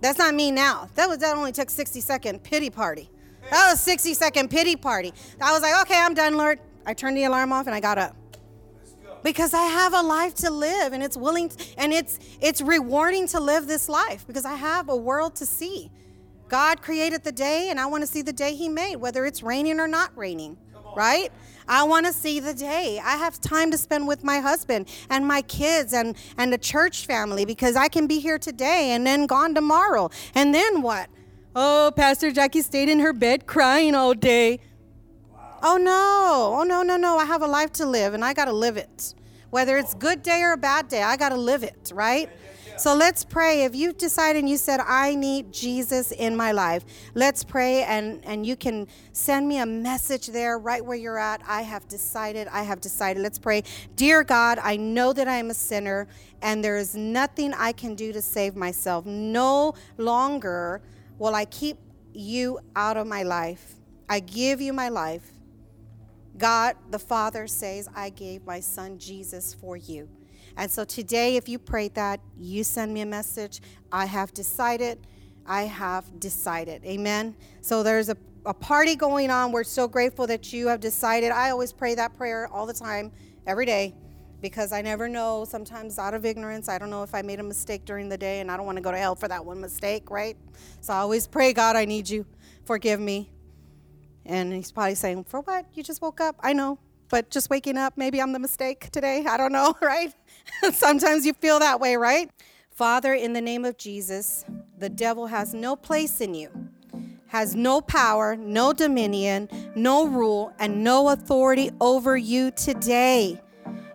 That's 0.00 0.18
not 0.18 0.34
me 0.34 0.50
now. 0.50 0.88
That 0.94 1.08
was 1.08 1.18
that 1.18 1.36
only 1.36 1.52
took 1.52 1.70
60 1.70 2.00
second 2.00 2.42
pity 2.42 2.70
party. 2.70 3.10
That 3.50 3.70
was 3.70 3.80
60 3.80 4.14
second 4.14 4.50
pity 4.50 4.76
party. 4.76 5.12
I 5.40 5.52
was 5.52 5.62
like, 5.62 5.80
okay, 5.82 5.98
I'm 5.98 6.14
done, 6.14 6.36
Lord. 6.36 6.60
I 6.86 6.94
turned 6.94 7.16
the 7.16 7.24
alarm 7.24 7.52
off 7.52 7.66
and 7.66 7.74
I 7.74 7.80
got 7.80 7.98
up. 7.98 8.16
Because 9.22 9.52
I 9.52 9.64
have 9.64 9.94
a 9.94 10.02
life 10.02 10.34
to 10.36 10.50
live 10.50 10.92
and 10.92 11.02
it's 11.02 11.16
willing 11.16 11.48
to, 11.48 11.64
and 11.76 11.92
it's 11.92 12.20
it's 12.40 12.60
rewarding 12.60 13.26
to 13.28 13.40
live 13.40 13.66
this 13.66 13.88
life 13.88 14.26
because 14.26 14.44
I 14.44 14.54
have 14.54 14.88
a 14.88 14.96
world 14.96 15.34
to 15.36 15.46
see. 15.46 15.90
God 16.48 16.80
created 16.80 17.24
the 17.24 17.32
day 17.32 17.68
and 17.70 17.80
I 17.80 17.86
want 17.86 18.02
to 18.02 18.06
see 18.06 18.22
the 18.22 18.32
day 18.32 18.54
he 18.54 18.68
made, 18.68 18.96
whether 18.96 19.26
it's 19.26 19.42
raining 19.42 19.80
or 19.80 19.88
not 19.88 20.16
raining. 20.16 20.56
Right? 20.96 21.30
I 21.68 21.82
want 21.82 22.06
to 22.06 22.12
see 22.12 22.40
the 22.40 22.54
day. 22.54 23.00
I 23.04 23.16
have 23.16 23.40
time 23.40 23.70
to 23.70 23.78
spend 23.78 24.08
with 24.08 24.24
my 24.24 24.38
husband 24.38 24.88
and 25.10 25.26
my 25.26 25.42
kids 25.42 25.92
and, 25.92 26.16
and 26.36 26.52
the 26.52 26.58
church 26.58 27.06
family 27.06 27.44
because 27.44 27.76
I 27.76 27.88
can 27.88 28.06
be 28.06 28.18
here 28.18 28.38
today 28.38 28.90
and 28.92 29.06
then 29.06 29.26
gone 29.26 29.54
tomorrow. 29.54 30.10
And 30.34 30.54
then 30.54 30.82
what? 30.82 31.08
Oh, 31.54 31.92
Pastor 31.94 32.30
Jackie 32.30 32.62
stayed 32.62 32.88
in 32.88 33.00
her 33.00 33.12
bed 33.12 33.46
crying 33.46 33.94
all 33.94 34.14
day. 34.14 34.60
Wow. 35.32 35.58
Oh, 35.62 35.76
no. 35.76 36.60
Oh, 36.60 36.62
no, 36.62 36.82
no, 36.82 36.96
no. 36.96 37.18
I 37.18 37.24
have 37.24 37.42
a 37.42 37.46
life 37.46 37.72
to 37.74 37.86
live 37.86 38.14
and 38.14 38.24
I 38.24 38.32
got 38.32 38.46
to 38.46 38.52
live 38.52 38.76
it. 38.76 39.14
Whether 39.50 39.78
it's 39.78 39.94
good 39.94 40.22
day 40.22 40.42
or 40.42 40.52
a 40.52 40.56
bad 40.58 40.88
day, 40.88 41.02
I 41.02 41.16
got 41.16 41.30
to 41.30 41.36
live 41.36 41.62
it, 41.62 41.90
right? 41.94 42.30
So 42.78 42.94
let's 42.94 43.24
pray. 43.24 43.64
If 43.64 43.74
you've 43.74 43.98
decided 43.98 44.38
and 44.38 44.48
you 44.48 44.56
said, 44.56 44.78
I 44.78 45.16
need 45.16 45.52
Jesus 45.52 46.12
in 46.12 46.36
my 46.36 46.52
life, 46.52 46.84
let's 47.14 47.42
pray 47.42 47.82
and, 47.82 48.24
and 48.24 48.46
you 48.46 48.54
can 48.54 48.86
send 49.10 49.48
me 49.48 49.58
a 49.58 49.66
message 49.66 50.28
there 50.28 50.60
right 50.60 50.84
where 50.84 50.96
you're 50.96 51.18
at. 51.18 51.42
I 51.48 51.62
have 51.62 51.88
decided, 51.88 52.46
I 52.46 52.62
have 52.62 52.80
decided. 52.80 53.20
Let's 53.20 53.38
pray. 53.38 53.64
Dear 53.96 54.22
God, 54.22 54.60
I 54.62 54.76
know 54.76 55.12
that 55.12 55.26
I 55.26 55.38
am 55.38 55.50
a 55.50 55.54
sinner 55.54 56.06
and 56.40 56.62
there 56.62 56.76
is 56.76 56.94
nothing 56.94 57.52
I 57.52 57.72
can 57.72 57.96
do 57.96 58.12
to 58.12 58.22
save 58.22 58.54
myself. 58.54 59.04
No 59.04 59.74
longer 59.96 60.80
will 61.18 61.34
I 61.34 61.46
keep 61.46 61.78
you 62.12 62.60
out 62.76 62.96
of 62.96 63.08
my 63.08 63.24
life. 63.24 63.74
I 64.08 64.20
give 64.20 64.60
you 64.60 64.72
my 64.72 64.88
life. 64.88 65.32
God 66.36 66.76
the 66.92 67.00
Father 67.00 67.48
says, 67.48 67.88
I 67.92 68.10
gave 68.10 68.46
my 68.46 68.60
son 68.60 69.00
Jesus 69.00 69.52
for 69.52 69.76
you. 69.76 70.08
And 70.58 70.68
so 70.68 70.84
today, 70.84 71.36
if 71.36 71.48
you 71.48 71.56
prayed 71.56 71.94
that, 71.94 72.18
you 72.36 72.64
send 72.64 72.92
me 72.92 73.00
a 73.02 73.06
message. 73.06 73.62
I 73.92 74.06
have 74.06 74.34
decided. 74.34 74.98
I 75.46 75.62
have 75.62 76.18
decided. 76.18 76.84
Amen. 76.84 77.36
So 77.60 77.84
there's 77.84 78.08
a, 78.08 78.16
a 78.44 78.52
party 78.52 78.96
going 78.96 79.30
on. 79.30 79.52
We're 79.52 79.62
so 79.62 79.86
grateful 79.86 80.26
that 80.26 80.52
you 80.52 80.66
have 80.66 80.80
decided. 80.80 81.30
I 81.30 81.50
always 81.50 81.72
pray 81.72 81.94
that 81.94 82.16
prayer 82.16 82.48
all 82.48 82.66
the 82.66 82.74
time, 82.74 83.12
every 83.46 83.66
day, 83.66 83.94
because 84.42 84.72
I 84.72 84.82
never 84.82 85.08
know. 85.08 85.46
Sometimes 85.48 85.96
out 85.96 86.12
of 86.12 86.26
ignorance, 86.26 86.68
I 86.68 86.76
don't 86.76 86.90
know 86.90 87.04
if 87.04 87.14
I 87.14 87.22
made 87.22 87.38
a 87.38 87.44
mistake 87.44 87.84
during 87.84 88.08
the 88.08 88.18
day, 88.18 88.40
and 88.40 88.50
I 88.50 88.56
don't 88.56 88.66
want 88.66 88.76
to 88.78 88.82
go 88.82 88.90
to 88.90 88.98
hell 88.98 89.14
for 89.14 89.28
that 89.28 89.44
one 89.44 89.60
mistake, 89.60 90.10
right? 90.10 90.36
So 90.80 90.92
I 90.92 90.96
always 90.96 91.28
pray, 91.28 91.52
God, 91.52 91.76
I 91.76 91.84
need 91.84 92.10
you. 92.10 92.26
Forgive 92.64 92.98
me. 92.98 93.30
And 94.26 94.52
he's 94.52 94.72
probably 94.72 94.96
saying, 94.96 95.22
For 95.24 95.40
what? 95.40 95.66
You 95.74 95.84
just 95.84 96.02
woke 96.02 96.20
up. 96.20 96.34
I 96.40 96.52
know 96.52 96.80
but 97.08 97.30
just 97.30 97.50
waking 97.50 97.76
up, 97.76 97.94
maybe 97.96 98.20
I'm 98.20 98.32
the 98.32 98.38
mistake 98.38 98.90
today. 98.90 99.24
I 99.26 99.36
don't 99.36 99.52
know, 99.52 99.74
right? 99.82 100.12
Sometimes 100.72 101.26
you 101.26 101.32
feel 101.34 101.58
that 101.58 101.80
way, 101.80 101.96
right? 101.96 102.30
Father, 102.70 103.14
in 103.14 103.32
the 103.32 103.40
name 103.40 103.64
of 103.64 103.76
Jesus, 103.76 104.44
the 104.78 104.88
devil 104.88 105.26
has 105.26 105.52
no 105.52 105.74
place 105.74 106.20
in 106.20 106.34
you, 106.34 106.48
has 107.26 107.54
no 107.56 107.80
power, 107.80 108.36
no 108.36 108.72
dominion, 108.72 109.48
no 109.74 110.06
rule, 110.06 110.52
and 110.58 110.84
no 110.84 111.08
authority 111.08 111.70
over 111.80 112.16
you 112.16 112.52
today. 112.52 113.40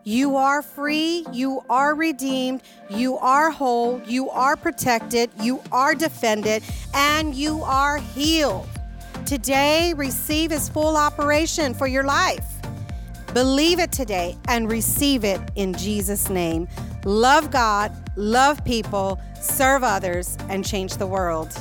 You 0.04 0.36
are 0.36 0.62
free, 0.62 1.26
you 1.32 1.62
are 1.70 1.96
redeemed, 1.96 2.62
you 2.90 3.18
are 3.20 3.50
whole, 3.52 4.02
you 4.06 4.30
are 4.32 4.58
protected, 4.58 5.32
you 5.40 5.62
are 5.72 5.96
defended, 5.96 6.62
and 6.94 7.34
you 7.34 7.64
are 7.64 8.00
healed. 8.00 8.68
Today, 9.26 9.94
receive 9.96 10.52
his 10.52 10.68
full 10.68 10.98
operation 10.98 11.74
for 11.74 11.88
your 11.88 12.04
life. 12.04 12.53
Believe 13.34 13.80
it 13.80 13.92
today 13.92 14.38
and 14.48 14.70
receive 14.70 15.24
it 15.24 15.42
in 15.56 15.74
Jesus' 15.74 16.30
name. 16.30 16.68
Love 17.04 17.50
God, 17.50 17.92
love 18.16 18.64
people, 18.64 19.20
serve 19.42 19.84
others, 19.84 20.38
and 20.50 20.64
change 20.64 20.98
the 20.98 21.08
world. 21.08 21.52